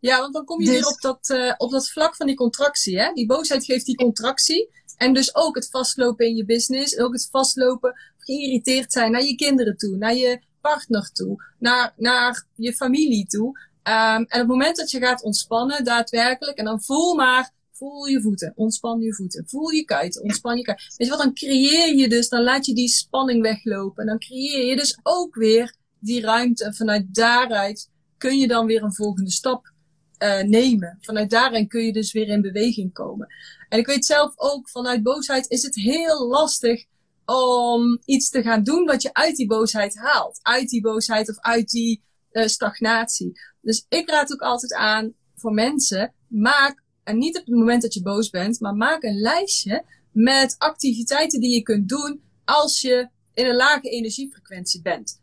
Ja, 0.00 0.20
want 0.20 0.34
dan 0.34 0.44
kom 0.44 0.60
je 0.60 0.66
dus... 0.66 0.74
weer 0.74 0.86
op 0.86 1.00
dat, 1.00 1.28
uh, 1.28 1.54
op 1.56 1.70
dat 1.70 1.90
vlak 1.90 2.16
van 2.16 2.26
die 2.26 2.36
contractie. 2.36 2.98
Hè? 2.98 3.12
Die 3.12 3.26
boosheid 3.26 3.64
geeft 3.64 3.86
die 3.86 3.96
contractie. 3.96 4.70
En 4.96 5.12
dus 5.12 5.34
ook 5.34 5.54
het 5.54 5.70
vastlopen 5.70 6.26
in 6.26 6.36
je 6.36 6.44
business. 6.44 6.98
Ook 6.98 7.12
het 7.12 7.28
vastlopen, 7.30 7.94
geïrriteerd 8.18 8.92
zijn 8.92 9.10
naar 9.10 9.24
je 9.24 9.34
kinderen 9.34 9.76
toe, 9.76 9.96
naar 9.96 10.14
je 10.14 10.42
partner 10.60 11.10
toe, 11.12 11.44
naar, 11.58 11.94
naar 11.96 12.46
je 12.54 12.74
familie 12.74 13.26
toe. 13.26 13.58
Um, 13.88 13.92
en 13.94 14.24
op 14.24 14.30
het 14.30 14.46
moment 14.46 14.76
dat 14.76 14.90
je 14.90 14.98
gaat 14.98 15.22
ontspannen, 15.22 15.84
daadwerkelijk, 15.84 16.58
en 16.58 16.64
dan 16.64 16.82
voel 16.82 17.14
maar 17.14 17.52
Voel 17.76 18.06
je 18.06 18.20
voeten, 18.20 18.52
ontspan 18.56 19.00
je 19.00 19.14
voeten. 19.14 19.44
Voel 19.46 19.70
je 19.70 19.84
kuiten, 19.84 20.22
ontspan 20.22 20.56
je 20.56 20.62
kuiten. 20.62 20.86
Weet 20.96 21.06
je 21.06 21.14
wat, 21.14 21.22
dan 21.22 21.34
creëer 21.34 21.96
je 21.96 22.08
dus, 22.08 22.28
dan 22.28 22.42
laat 22.42 22.66
je 22.66 22.74
die 22.74 22.88
spanning 22.88 23.42
weglopen. 23.42 24.02
En 24.02 24.08
dan 24.08 24.18
creëer 24.18 24.66
je 24.66 24.76
dus 24.76 24.98
ook 25.02 25.34
weer 25.34 25.74
die 25.98 26.20
ruimte. 26.20 26.64
En 26.64 26.74
vanuit 26.74 27.14
daaruit 27.14 27.90
kun 28.18 28.38
je 28.38 28.46
dan 28.46 28.66
weer 28.66 28.82
een 28.82 28.94
volgende 28.94 29.30
stap 29.30 29.72
uh, 30.18 30.42
nemen. 30.42 30.98
Vanuit 31.00 31.30
daarin 31.30 31.68
kun 31.68 31.84
je 31.84 31.92
dus 31.92 32.12
weer 32.12 32.28
in 32.28 32.40
beweging 32.40 32.92
komen. 32.92 33.28
En 33.68 33.78
ik 33.78 33.86
weet 33.86 34.06
zelf 34.06 34.32
ook, 34.36 34.68
vanuit 34.68 35.02
boosheid 35.02 35.50
is 35.50 35.62
het 35.62 35.74
heel 35.74 36.26
lastig 36.26 36.84
om 37.24 38.00
iets 38.04 38.30
te 38.30 38.42
gaan 38.42 38.62
doen 38.62 38.84
wat 38.84 39.02
je 39.02 39.12
uit 39.14 39.36
die 39.36 39.46
boosheid 39.46 39.96
haalt. 39.96 40.38
Uit 40.42 40.68
die 40.68 40.80
boosheid 40.80 41.28
of 41.28 41.38
uit 41.38 41.68
die 41.68 42.02
uh, 42.32 42.46
stagnatie. 42.46 43.32
Dus 43.64 43.86
ik 43.88 44.10
raad 44.10 44.32
ook 44.32 44.42
altijd 44.42 44.74
aan 44.74 45.14
voor 45.34 45.52
mensen, 45.52 46.14
maak 46.28 46.82
en 47.04 47.18
niet 47.18 47.38
op 47.38 47.46
het 47.46 47.54
moment 47.54 47.82
dat 47.82 47.94
je 47.94 48.02
boos 48.02 48.30
bent, 48.30 48.60
maar 48.60 48.74
maak 48.74 49.02
een 49.02 49.20
lijstje 49.20 49.84
met 50.12 50.54
activiteiten 50.58 51.40
die 51.40 51.54
je 51.54 51.62
kunt 51.62 51.88
doen 51.88 52.22
als 52.44 52.80
je 52.80 53.08
in 53.34 53.46
een 53.46 53.56
lage 53.56 53.88
energiefrequentie 53.88 54.82
bent. 54.82 55.20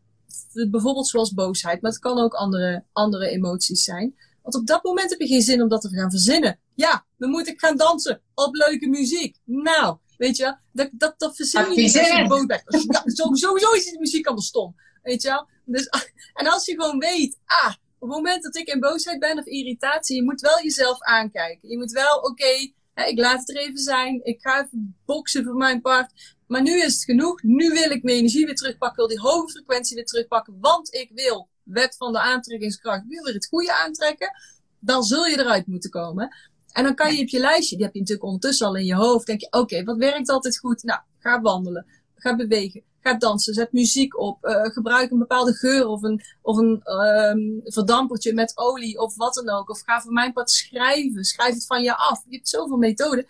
Bijvoorbeeld 0.70 1.08
zoals 1.08 1.34
boosheid, 1.34 1.82
maar 1.82 1.92
het 1.92 2.00
kan 2.00 2.18
ook 2.18 2.34
andere, 2.34 2.84
andere 2.92 3.30
emoties 3.30 3.84
zijn. 3.84 4.16
Want 4.42 4.56
op 4.56 4.68
dat 4.68 4.84
moment 4.84 5.10
heb 5.10 5.20
je 5.20 5.28
geen 5.28 5.42
zin 5.42 5.62
om 5.62 5.70
dat 5.70 5.82
te 5.82 5.90
gaan 5.90 6.12
verzinnen. 6.12 6.60
Ja, 6.76 7.06
dan 7.18 7.30
moet 7.30 7.48
ik 7.48 7.60
gaan 7.60 7.78
dansen 7.78 8.22
op 8.34 8.56
leuke 8.56 8.88
muziek. 8.88 9.38
Nou, 9.44 9.98
weet 10.18 10.38
je, 10.38 10.56
dat, 10.72 10.90
dat, 10.92 11.14
dat 11.18 11.36
verzin 11.36 11.70
je 11.70 11.82
niet 11.82 11.98
als 11.98 12.08
je 12.08 12.28
boos 12.28 12.46
bent. 12.46 12.64
Ja, 12.68 13.02
sowieso 13.06 13.72
is 13.72 13.84
die 13.84 14.00
muziek 14.00 14.26
allemaal 14.26 14.44
stom. 14.44 14.76
Weet 15.04 15.22
je 15.22 15.28
wel? 15.28 15.48
Dus, 15.66 15.88
en 16.34 16.48
als 16.48 16.66
je 16.66 16.72
gewoon 16.72 17.00
weet, 17.00 17.38
ah, 17.46 17.74
op 18.02 18.08
het 18.08 18.18
moment 18.18 18.44
dat 18.44 18.56
ik 18.56 18.68
in 18.68 18.80
boosheid 18.80 19.20
ben 19.20 19.38
of 19.38 19.46
irritatie, 19.46 20.16
je 20.16 20.24
moet 20.24 20.42
wel 20.42 20.62
jezelf 20.62 21.02
aankijken. 21.02 21.70
Je 21.70 21.78
moet 21.78 21.92
wel, 21.92 22.18
oké, 22.18 22.72
ik 23.06 23.20
laat 23.20 23.40
het 23.40 23.50
er 23.50 23.58
even 23.58 23.78
zijn. 23.78 24.20
Ik 24.24 24.42
ga 24.42 24.64
even 24.64 24.96
boksen 25.06 25.44
voor 25.44 25.56
mijn 25.56 25.82
part. 25.82 26.36
Maar 26.48 26.62
nu 26.62 26.82
is 26.82 26.94
het 26.94 27.04
genoeg. 27.04 27.44
Nu 27.44 27.70
wil 27.70 27.92
ik 27.92 28.04
mijn 28.04 28.18
energie 28.18 28.46
weer 28.46 28.56
terugpakken. 28.56 28.98
wil 28.98 29.08
die 29.08 29.20
hoge 29.20 29.52
frequentie 29.52 29.96
weer 29.96 30.06
terugpakken. 30.06 30.58
Want 30.60 30.94
ik 30.94 31.12
wil, 31.14 31.50
wet 31.64 31.96
van 31.98 32.12
de 32.12 32.20
aantrekkingskracht, 32.20 33.08
wil 33.08 33.24
weer 33.24 33.34
het 33.34 33.48
goede 33.48 33.74
aantrekken. 33.74 34.32
Dan 34.80 35.04
zul 35.04 35.26
je 35.26 35.40
eruit 35.40 35.68
moeten 35.68 35.90
komen. 35.90 36.36
En 36.72 36.84
dan 36.84 36.96
kan 36.96 37.16
je 37.16 37.22
op 37.22 37.28
je 37.28 37.40
lijstje, 37.40 37.76
die 37.76 37.86
heb 37.86 37.94
je 37.94 38.00
natuurlijk 38.00 38.28
ondertussen 38.28 38.68
al 38.68 38.76
in 38.76 38.86
je 38.86 38.96
hoofd. 38.96 39.26
Denk 39.26 39.42
je, 39.42 39.52
oké, 39.52 39.84
wat 39.84 39.98
werkt 39.98 40.30
altijd 40.30 40.60
goed? 40.60 40.84
Nou, 40.84 41.00
ga 41.20 41.42
wandelen. 41.42 41.86
Ga 42.16 42.36
bewegen. 42.36 42.84
Ga 43.02 43.14
dansen, 43.14 43.54
zet 43.54 43.72
muziek 43.72 44.20
op, 44.20 44.46
uh, 44.46 44.64
gebruik 44.64 45.12
een 45.12 45.18
bepaalde 45.18 45.54
geur 45.54 45.88
of 45.88 46.04
een, 46.04 46.22
of 46.42 46.58
een 46.58 46.82
um, 47.04 47.62
verdampertje 47.64 48.34
met 48.34 48.52
olie 48.56 49.00
of 49.00 49.16
wat 49.16 49.34
dan 49.34 49.50
ook. 49.50 49.70
Of 49.70 49.82
ga 49.82 50.02
voor 50.02 50.14
mijn 50.14 50.34
part 50.34 50.50
schrijven, 50.50 51.24
schrijf 51.24 51.54
het 51.54 51.66
van 51.66 51.84
je 51.84 51.98
af. 51.98 52.24
Je 52.28 52.36
hebt 52.36 52.50
zoveel 52.50 52.78
methoden. 52.78 53.26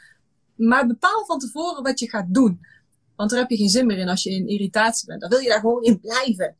Maar 0.56 0.88
bepaal 0.88 1.26
van 1.26 1.40
tevoren 1.40 1.84
wat 1.84 2.00
je 2.00 2.10
gaat 2.10 2.34
doen. 2.34 2.60
Want 3.16 3.30
daar 3.30 3.40
heb 3.40 3.50
je 3.50 3.58
geen 3.58 3.70
zin 3.70 3.86
meer 3.86 3.98
in 3.98 4.10
als 4.10 4.24
je 4.24 4.30
in 4.30 4.48
irritatie 4.48 5.08
bent. 5.08 5.22
Dan 5.22 5.30
wil 5.30 5.40
je 5.40 5.50
daar 5.50 5.60
gewoon 5.60 5.84
in 5.84 6.00
blijven. 6.00 6.56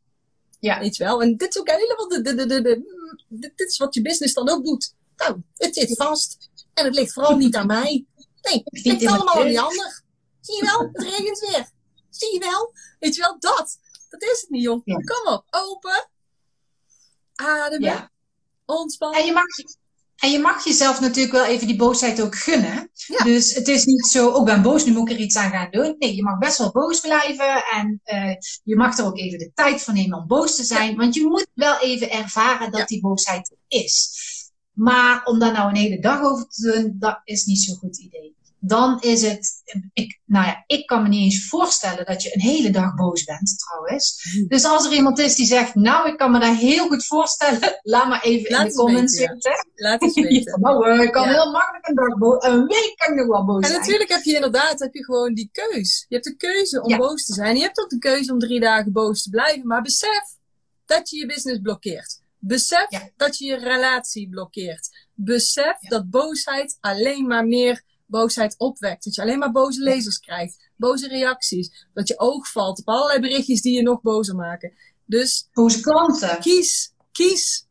Ja. 0.60 0.80
Weet 0.80 0.96
je 0.96 1.04
wel? 1.04 1.22
En 1.22 1.38
dit 1.38 1.56
is 1.56 1.62
ook 1.62 1.70
helemaal 1.70 2.08
de, 2.08 2.22
de, 2.22 2.36
de, 2.36 2.46
de, 2.46 2.62
de 2.62 3.52
dit 3.56 3.70
is 3.70 3.78
wat 3.78 3.94
je 3.94 4.02
business 4.02 4.34
dan 4.34 4.50
ook 4.50 4.66
doet. 4.66 4.94
Nou, 5.16 5.42
het 5.56 5.76
zit 5.76 5.96
vast. 5.96 6.50
En 6.74 6.86
het 6.86 6.96
ligt 6.96 7.14
vooral 7.14 7.38
niet 7.38 7.56
aan 7.56 7.68
mij. 7.68 8.06
Nee, 8.42 8.62
het 8.64 8.86
ligt 8.86 9.06
allemaal 9.06 9.42
aan 9.42 9.48
die 9.48 9.60
ander. 9.60 10.02
Zie 10.42 10.56
je 10.56 10.66
wel, 10.66 10.90
het 10.92 11.02
regent 11.02 11.40
weer. 11.40 11.70
Zie 12.12 12.34
je 12.34 12.40
wel? 12.40 12.74
Weet 13.00 13.16
je 13.16 13.22
wel, 13.22 13.40
dat. 13.40 13.78
Dat 14.10 14.22
is 14.22 14.42
het 14.42 14.50
niet, 14.50 14.64
joh. 14.64 14.86
Kom 14.86 15.34
op, 15.34 15.46
open. 15.50 16.10
Ademen. 17.36 17.90
Ja. 17.90 18.12
Ontspannen. 18.66 19.20
En 19.20 19.26
je 19.26 19.34
mag, 19.34 19.46
en 20.16 20.32
je 20.32 20.40
mag 20.40 20.64
jezelf 20.64 21.00
natuurlijk 21.00 21.34
wel 21.34 21.46
even 21.46 21.68
die 21.68 21.76
boosheid 21.76 22.22
ook 22.22 22.36
gunnen. 22.36 22.92
Dus 23.24 23.54
het 23.54 23.68
is 23.68 23.86
niet 23.86 24.06
zo, 24.06 24.30
oh, 24.30 24.40
ik 24.40 24.46
ben 24.46 24.62
boos, 24.62 24.86
nu 24.86 24.92
moet 24.92 25.10
ik 25.10 25.16
er 25.16 25.24
iets 25.24 25.36
aan 25.36 25.52
gaan 25.52 25.72
doen. 25.72 25.96
Nee, 26.00 26.16
je 26.16 26.24
mag 26.24 26.38
best 26.38 26.58
wel 26.58 26.72
boos 26.72 27.00
blijven. 27.00 27.64
En 27.66 28.02
uh, 28.06 28.36
je 28.64 28.76
mag 28.76 28.98
er 28.98 29.06
ook 29.06 29.18
even 29.18 29.40
de 29.40 29.52
tijd 29.54 29.82
voor 29.82 29.94
nemen 29.94 30.18
om 30.18 30.28
boos 30.28 30.56
te 30.56 30.64
zijn. 30.64 30.96
Want 30.96 31.16
je 31.16 31.26
moet 31.26 31.48
wel 31.54 31.80
even 31.80 32.12
ervaren 32.12 32.72
dat 32.72 32.88
die 32.88 33.02
boosheid 33.02 33.50
er 33.50 33.80
is. 33.80 34.20
Maar 34.72 35.24
om 35.24 35.40
daar 35.40 35.52
nou 35.52 35.70
een 35.70 35.76
hele 35.76 36.00
dag 36.00 36.22
over 36.22 36.48
te 36.48 36.72
doen, 36.72 36.96
dat 37.00 37.22
is 37.24 37.46
niet 37.46 37.62
zo'n 37.62 37.76
goed 37.76 37.98
idee 37.98 38.36
dan 38.64 39.00
is 39.00 39.22
het, 39.22 39.62
ik, 39.94 40.20
nou 40.26 40.46
ja, 40.46 40.64
ik 40.68 40.86
kan 40.86 41.04
me 41.04 41.08
niet 41.10 41.24
eens 41.24 41.48
voorstellen 41.48 42.06
dat 42.06 42.24
je 42.24 42.36
een 42.36 42.42
hele 42.42 42.70
dag 42.70 42.96
boos 42.96 43.24
bent 43.24 43.60
trouwens. 43.60 44.30
Hmm. 44.32 44.48
Dus 44.48 44.66
als 44.66 44.86
er 44.86 44.94
iemand 44.94 45.20
is 45.20 45.36
die 45.36 45.46
zegt, 45.46 45.76
nou 45.76 46.10
ik 46.10 46.18
kan 46.18 46.32
me 46.32 46.40
dat 46.40 46.56
heel 46.56 46.88
goed 46.88 47.06
voorstellen, 47.06 47.60
laat 47.82 48.08
maar 48.08 48.22
even 48.22 48.60
in 48.60 48.66
de 48.66 48.74
comments 48.74 49.18
weten. 49.18 49.68
Laat 49.76 50.02
het 50.02 50.14
weten. 50.30 50.60
nou, 50.62 51.02
ik 51.02 51.12
kan 51.12 51.28
heel 51.28 51.52
makkelijk 51.52 51.88
een 51.88 51.96
dag 51.96 52.18
boos, 52.18 52.44
een 52.44 52.66
week 52.66 52.94
kan 52.96 53.12
ik 53.12 53.16
nog 53.20 53.28
wel 53.28 53.46
boos 53.46 53.66
zijn. 53.66 53.74
En 53.74 53.80
natuurlijk 53.80 54.10
heb 54.10 54.24
je 54.24 54.36
inderdaad, 54.36 54.80
heb 54.80 54.94
je 54.94 55.04
gewoon 55.04 55.34
die 55.34 55.50
keus. 55.52 56.06
Je 56.08 56.16
hebt 56.16 56.28
de 56.28 56.36
keuze 56.36 56.82
om 56.82 56.98
boos 56.98 57.26
te 57.26 57.34
zijn. 57.34 57.56
Je 57.56 57.62
hebt 57.62 57.80
ook 57.80 57.90
de 57.90 58.00
keuze 58.00 58.32
om 58.32 58.40
drie 58.40 58.60
dagen 58.60 58.92
boos 58.92 59.24
te 59.24 59.30
blijven. 59.30 59.68
Maar 59.68 59.82
besef 59.82 60.24
dat 60.86 61.10
je 61.10 61.18
je 61.18 61.26
business 61.26 61.60
blokkeert. 61.62 62.22
Besef 62.38 62.88
dat 63.16 63.38
je 63.38 63.46
je 63.46 63.58
relatie 63.58 64.30
blokkeert. 64.30 64.90
Besef 65.14 65.80
dat 65.80 66.10
boosheid 66.10 66.78
alleen 66.80 67.28
maar 67.28 67.46
meer 67.46 67.84
boosheid 68.12 68.56
opwekt. 68.58 69.04
Dat 69.04 69.16
je 69.16 69.22
alleen 69.22 69.40
maar 69.40 69.52
boze 69.52 69.82
lezers 69.82 70.20
krijgt, 70.20 70.70
boze 70.76 71.08
reacties. 71.08 71.88
Dat 71.94 72.08
je 72.08 72.20
oog 72.20 72.52
valt 72.52 72.80
op 72.80 72.88
allerlei 72.88 73.20
berichtjes 73.20 73.62
die 73.62 73.76
je 73.76 73.82
nog 73.82 74.02
bozer 74.02 74.36
maken. 74.36 74.74
Dus. 75.06 75.50
Boze 75.54 75.82
klanten. 75.82 76.40
Kies, 76.40 76.94
kies. 77.12 77.68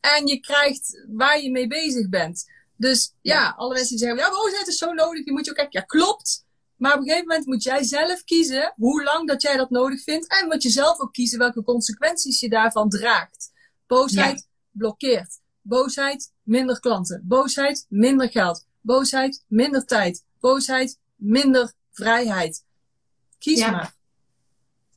En 0.00 0.26
je 0.26 0.40
krijgt 0.40 1.04
waar 1.08 1.40
je 1.40 1.50
mee 1.50 1.66
bezig 1.66 2.08
bent. 2.08 2.44
Dus 2.76 3.14
ja, 3.20 3.54
alle 3.56 3.74
mensen 3.74 3.96
die 3.96 4.06
zeggen, 4.06 4.18
ja, 4.18 4.30
boosheid 4.30 4.68
is 4.68 4.78
zo 4.78 4.92
nodig, 4.92 5.24
die 5.24 5.32
moet 5.32 5.44
je 5.44 5.50
ook 5.50 5.56
kijken. 5.56 5.80
Ja, 5.80 5.86
klopt. 5.86 6.44
Maar 6.76 6.92
op 6.92 6.98
een 6.98 7.06
gegeven 7.06 7.26
moment 7.28 7.46
moet 7.46 7.62
jij 7.62 7.82
zelf 7.82 8.24
kiezen 8.24 8.72
hoe 8.76 9.02
lang 9.02 9.28
dat 9.28 9.42
jij 9.42 9.56
dat 9.56 9.70
nodig 9.70 10.02
vindt. 10.02 10.40
En 10.40 10.46
moet 10.46 10.62
je 10.62 10.70
zelf 10.70 11.00
ook 11.00 11.12
kiezen 11.12 11.38
welke 11.38 11.62
consequenties 11.62 12.40
je 12.40 12.48
daarvan 12.48 12.88
draagt. 12.88 13.52
Boosheid 13.86 14.48
blokkeert. 14.70 15.40
Boosheid, 15.62 16.32
minder 16.42 16.80
klanten. 16.80 17.22
Boosheid, 17.24 17.86
minder 17.88 18.30
geld. 18.30 18.65
Boosheid, 18.86 19.44
minder 19.48 19.84
tijd. 19.84 20.24
Boosheid, 20.40 20.98
minder 21.16 21.72
vrijheid. 21.92 22.64
Kies 23.38 23.60
maar. 23.60 23.94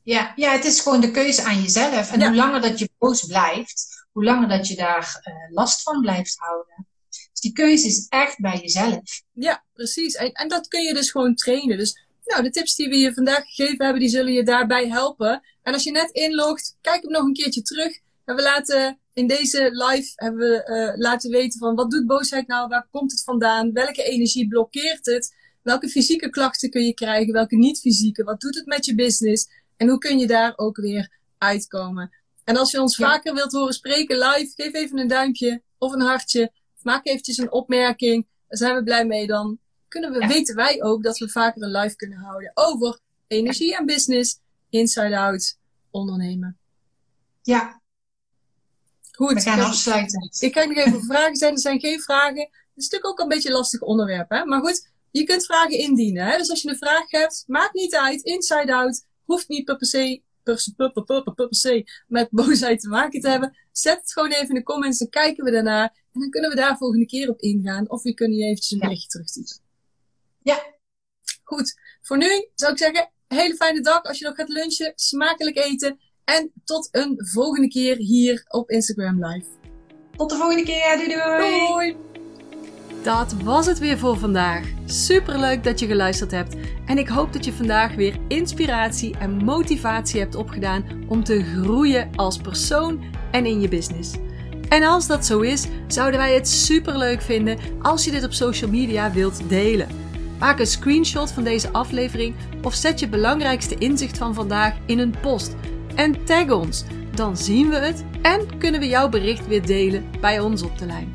Ja, 0.02 0.32
ja, 0.36 0.52
het 0.52 0.64
is 0.64 0.80
gewoon 0.80 1.00
de 1.00 1.10
keuze 1.10 1.42
aan 1.42 1.62
jezelf. 1.62 2.12
En 2.12 2.22
hoe 2.22 2.34
langer 2.34 2.60
dat 2.60 2.78
je 2.78 2.90
boos 2.98 3.26
blijft, 3.26 4.06
hoe 4.12 4.24
langer 4.24 4.48
dat 4.48 4.68
je 4.68 4.76
daar 4.76 5.22
uh, 5.24 5.54
last 5.54 5.82
van 5.82 6.00
blijft 6.00 6.38
houden. 6.38 6.86
Dus 7.08 7.40
die 7.40 7.52
keuze 7.52 7.86
is 7.86 8.06
echt 8.08 8.40
bij 8.40 8.58
jezelf. 8.58 9.22
Ja, 9.32 9.64
precies. 9.72 10.14
En, 10.14 10.32
en 10.32 10.48
dat 10.48 10.68
kun 10.68 10.82
je 10.82 10.94
dus 10.94 11.10
gewoon 11.10 11.34
trainen. 11.34 11.78
Dus 11.78 12.06
nou, 12.24 12.42
de 12.42 12.50
tips 12.50 12.74
die 12.74 12.88
we 12.88 12.96
je 12.96 13.14
vandaag 13.14 13.44
gegeven 13.44 13.84
hebben, 13.84 14.00
die 14.00 14.10
zullen 14.10 14.32
je 14.32 14.44
daarbij 14.44 14.88
helpen. 14.88 15.42
En 15.62 15.72
als 15.72 15.82
je 15.82 15.90
net 15.90 16.10
inlogt, 16.10 16.76
kijk 16.80 17.02
hem 17.02 17.10
nog 17.10 17.24
een 17.24 17.32
keertje 17.32 17.62
terug. 17.62 18.00
En 18.24 18.34
we 18.36 18.42
laten 18.42 18.98
in 19.20 19.26
deze 19.26 19.70
live 19.72 20.12
hebben 20.14 20.38
we 20.38 20.66
uh, 20.66 21.00
laten 21.00 21.30
weten 21.30 21.58
van 21.58 21.74
wat 21.74 21.90
doet 21.90 22.06
boosheid 22.06 22.46
nou, 22.46 22.68
waar 22.68 22.86
komt 22.90 23.10
het 23.10 23.22
vandaan, 23.22 23.72
welke 23.72 24.02
energie 24.02 24.48
blokkeert 24.48 25.06
het, 25.06 25.34
welke 25.62 25.88
fysieke 25.88 26.30
klachten 26.30 26.70
kun 26.70 26.84
je 26.84 26.94
krijgen, 26.94 27.32
welke 27.32 27.56
niet-fysieke, 27.56 28.24
wat 28.24 28.40
doet 28.40 28.54
het 28.54 28.66
met 28.66 28.84
je 28.84 28.94
business? 28.94 29.48
En 29.76 29.88
hoe 29.88 29.98
kun 29.98 30.18
je 30.18 30.26
daar 30.26 30.52
ook 30.56 30.76
weer 30.76 31.18
uitkomen. 31.38 32.10
En 32.44 32.56
als 32.56 32.70
je 32.70 32.80
ons 32.80 32.96
vaker 32.96 33.34
wilt 33.34 33.52
horen 33.52 33.72
spreken 33.72 34.18
live, 34.18 34.52
geef 34.54 34.74
even 34.74 34.98
een 34.98 35.08
duimpje 35.08 35.62
of 35.78 35.92
een 35.92 36.00
hartje, 36.00 36.52
maak 36.82 37.06
eventjes 37.06 37.38
een 37.38 37.52
opmerking, 37.52 38.26
daar 38.48 38.58
zijn 38.58 38.74
we 38.74 38.82
blij 38.82 39.06
mee. 39.06 39.26
Dan. 39.26 39.58
Kunnen 39.88 40.12
we, 40.12 40.26
weten 40.26 40.54
wij 40.54 40.82
ook 40.82 41.02
dat 41.02 41.18
we 41.18 41.28
vaker 41.28 41.62
een 41.62 41.70
live 41.70 41.96
kunnen 41.96 42.18
houden 42.18 42.50
over 42.54 42.98
energie 43.26 43.76
en 43.76 43.86
business, 43.86 44.38
inside-out 44.68 45.58
ondernemen. 45.90 46.58
Ja, 47.42 47.79
Goed. 49.20 49.32
We 49.32 49.40
gaan 49.40 49.60
afsluiten. 49.60 50.30
Ik 50.38 50.52
kijk 50.52 50.68
nog 50.68 50.76
even 50.76 50.98
of 50.98 51.04
vragen 51.04 51.36
zijn. 51.36 51.52
Er 51.52 51.58
zijn 51.58 51.80
geen 51.80 52.00
vragen. 52.00 52.40
Het 52.40 52.50
is 52.74 52.88
natuurlijk 52.88 53.10
ook 53.10 53.18
een 53.18 53.28
beetje 53.28 53.48
een 53.48 53.54
lastig 53.54 53.80
onderwerp. 53.80 54.30
Hè? 54.30 54.44
Maar 54.44 54.60
goed, 54.60 54.88
je 55.10 55.24
kunt 55.24 55.44
vragen 55.44 55.78
indienen. 55.78 56.26
Hè? 56.26 56.36
Dus 56.36 56.50
als 56.50 56.62
je 56.62 56.68
een 56.68 56.76
vraag 56.76 57.10
hebt, 57.10 57.44
maakt 57.46 57.74
niet 57.74 57.94
uit. 57.94 58.22
Inside 58.22 58.74
out. 58.74 59.06
Hoeft 59.24 59.48
niet 59.48 59.64
per 59.64 59.86
se, 59.86 60.22
per, 60.42 60.64
per, 60.76 60.92
per, 61.04 61.34
per, 61.34 61.46
se 61.50 61.84
met 62.06 62.30
boosheid 62.30 62.80
te 62.80 62.88
maken 62.88 63.20
te 63.20 63.28
hebben. 63.28 63.56
Zet 63.72 64.00
het 64.00 64.12
gewoon 64.12 64.30
even 64.30 64.48
in 64.48 64.54
de 64.54 64.62
comments. 64.62 64.98
Dan 64.98 65.08
kijken 65.08 65.44
we 65.44 65.50
daarna. 65.50 65.82
En 65.82 66.20
dan 66.20 66.30
kunnen 66.30 66.50
we 66.50 66.56
daar 66.56 66.76
volgende 66.76 67.06
keer 67.06 67.28
op 67.28 67.40
ingaan. 67.40 67.90
Of 67.90 68.02
we 68.02 68.14
kunnen 68.14 68.36
je 68.36 68.44
eventjes 68.44 68.70
een 68.70 68.78
ja. 68.78 68.84
berichtje 68.84 69.08
terugsturen. 69.08 69.62
Ja. 70.42 70.74
Goed. 71.44 71.74
Voor 72.02 72.16
nu 72.16 72.48
zou 72.54 72.72
ik 72.72 72.78
zeggen, 72.78 73.10
hele 73.26 73.54
fijne 73.54 73.80
dag. 73.80 74.02
Als 74.02 74.18
je 74.18 74.24
nog 74.24 74.34
gaat 74.34 74.48
lunchen, 74.48 74.92
smakelijk 74.94 75.56
eten. 75.56 76.00
En 76.30 76.52
tot 76.64 76.88
een 76.92 77.14
volgende 77.16 77.68
keer 77.68 77.96
hier 77.96 78.44
op 78.48 78.70
Instagram 78.70 79.24
Live. 79.24 79.46
Tot 80.16 80.30
de 80.30 80.36
volgende 80.36 80.62
keer. 80.62 80.96
Doei 80.96 81.08
doei. 81.08 81.68
Doei. 81.68 81.96
Dat 83.02 83.34
was 83.42 83.66
het 83.66 83.78
weer 83.78 83.98
voor 83.98 84.18
vandaag. 84.18 84.66
Super 84.84 85.38
leuk 85.38 85.64
dat 85.64 85.80
je 85.80 85.86
geluisterd 85.86 86.30
hebt. 86.30 86.54
En 86.86 86.98
ik 86.98 87.08
hoop 87.08 87.32
dat 87.32 87.44
je 87.44 87.52
vandaag 87.52 87.94
weer 87.94 88.16
inspiratie 88.28 89.16
en 89.18 89.44
motivatie 89.44 90.20
hebt 90.20 90.34
opgedaan 90.34 90.84
om 91.08 91.24
te 91.24 91.42
groeien 91.42 92.10
als 92.16 92.38
persoon 92.38 93.04
en 93.30 93.46
in 93.46 93.60
je 93.60 93.68
business. 93.68 94.14
En 94.68 94.82
als 94.82 95.06
dat 95.06 95.26
zo 95.26 95.40
is, 95.40 95.66
zouden 95.86 96.20
wij 96.20 96.34
het 96.34 96.48
super 96.48 96.98
leuk 96.98 97.22
vinden 97.22 97.58
als 97.82 98.04
je 98.04 98.10
dit 98.10 98.24
op 98.24 98.32
social 98.32 98.70
media 98.70 99.12
wilt 99.12 99.48
delen. 99.48 99.88
Maak 100.38 100.58
een 100.58 100.66
screenshot 100.66 101.32
van 101.32 101.44
deze 101.44 101.70
aflevering 101.72 102.34
of 102.62 102.74
zet 102.74 103.00
je 103.00 103.08
belangrijkste 103.08 103.74
inzicht 103.78 104.18
van 104.18 104.34
vandaag 104.34 104.74
in 104.86 104.98
een 104.98 105.14
post 105.22 105.54
en 105.94 106.24
tag 106.24 106.50
ons. 106.50 106.84
Dan 107.14 107.36
zien 107.36 107.68
we 107.68 107.76
het 107.76 108.04
en 108.22 108.58
kunnen 108.58 108.80
we 108.80 108.86
jouw 108.86 109.08
bericht 109.08 109.46
weer 109.46 109.66
delen 109.66 110.04
bij 110.20 110.40
ons 110.40 110.62
op 110.62 110.78
de 110.78 110.86
lijn. 110.86 111.10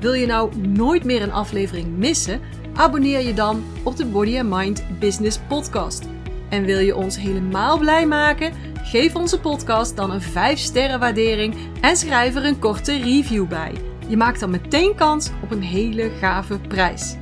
Wil 0.00 0.12
je 0.12 0.26
nou 0.26 0.56
nooit 0.56 1.04
meer 1.04 1.22
een 1.22 1.32
aflevering 1.32 1.96
missen? 1.96 2.40
Abonneer 2.74 3.20
je 3.20 3.34
dan 3.34 3.64
op 3.82 3.96
de 3.96 4.06
Body 4.06 4.38
and 4.38 4.50
Mind 4.50 4.84
Business 4.98 5.38
Podcast. 5.48 6.04
En 6.48 6.64
wil 6.64 6.78
je 6.78 6.96
ons 6.96 7.18
helemaal 7.18 7.78
blij 7.78 8.06
maken? 8.06 8.52
Geef 8.82 9.14
onze 9.14 9.40
podcast 9.40 9.96
dan 9.96 10.10
een 10.10 10.20
5 10.20 10.58
sterren 10.58 11.00
waardering 11.00 11.54
en 11.80 11.96
schrijf 11.96 12.34
er 12.34 12.44
een 12.44 12.58
korte 12.58 12.98
review 12.98 13.48
bij. 13.48 13.72
Je 14.08 14.16
maakt 14.16 14.40
dan 14.40 14.50
meteen 14.50 14.94
kans 14.94 15.30
op 15.42 15.50
een 15.50 15.62
hele 15.62 16.10
gave 16.20 16.58
prijs. 16.58 17.16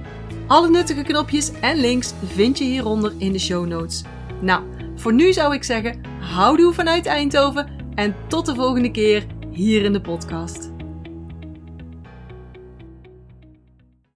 Alle 0.46 0.70
nuttige 0.70 1.02
knopjes 1.02 1.52
en 1.60 1.76
links 1.80 2.12
vind 2.34 2.58
je 2.58 2.64
hieronder 2.64 3.12
in 3.18 3.32
de 3.32 3.38
show 3.38 3.66
notes. 3.66 4.02
Nou, 4.40 4.62
voor 4.96 5.12
nu 5.12 5.32
zou 5.32 5.54
ik 5.54 5.64
zeggen, 5.64 6.00
houdoe 6.20 6.72
vanuit 6.72 7.06
Eindhoven 7.06 7.68
en 7.94 8.14
tot 8.28 8.46
de 8.46 8.54
volgende 8.54 8.90
keer 8.90 9.26
hier 9.50 9.84
in 9.84 9.92
de 9.92 10.00
podcast. 10.00 10.69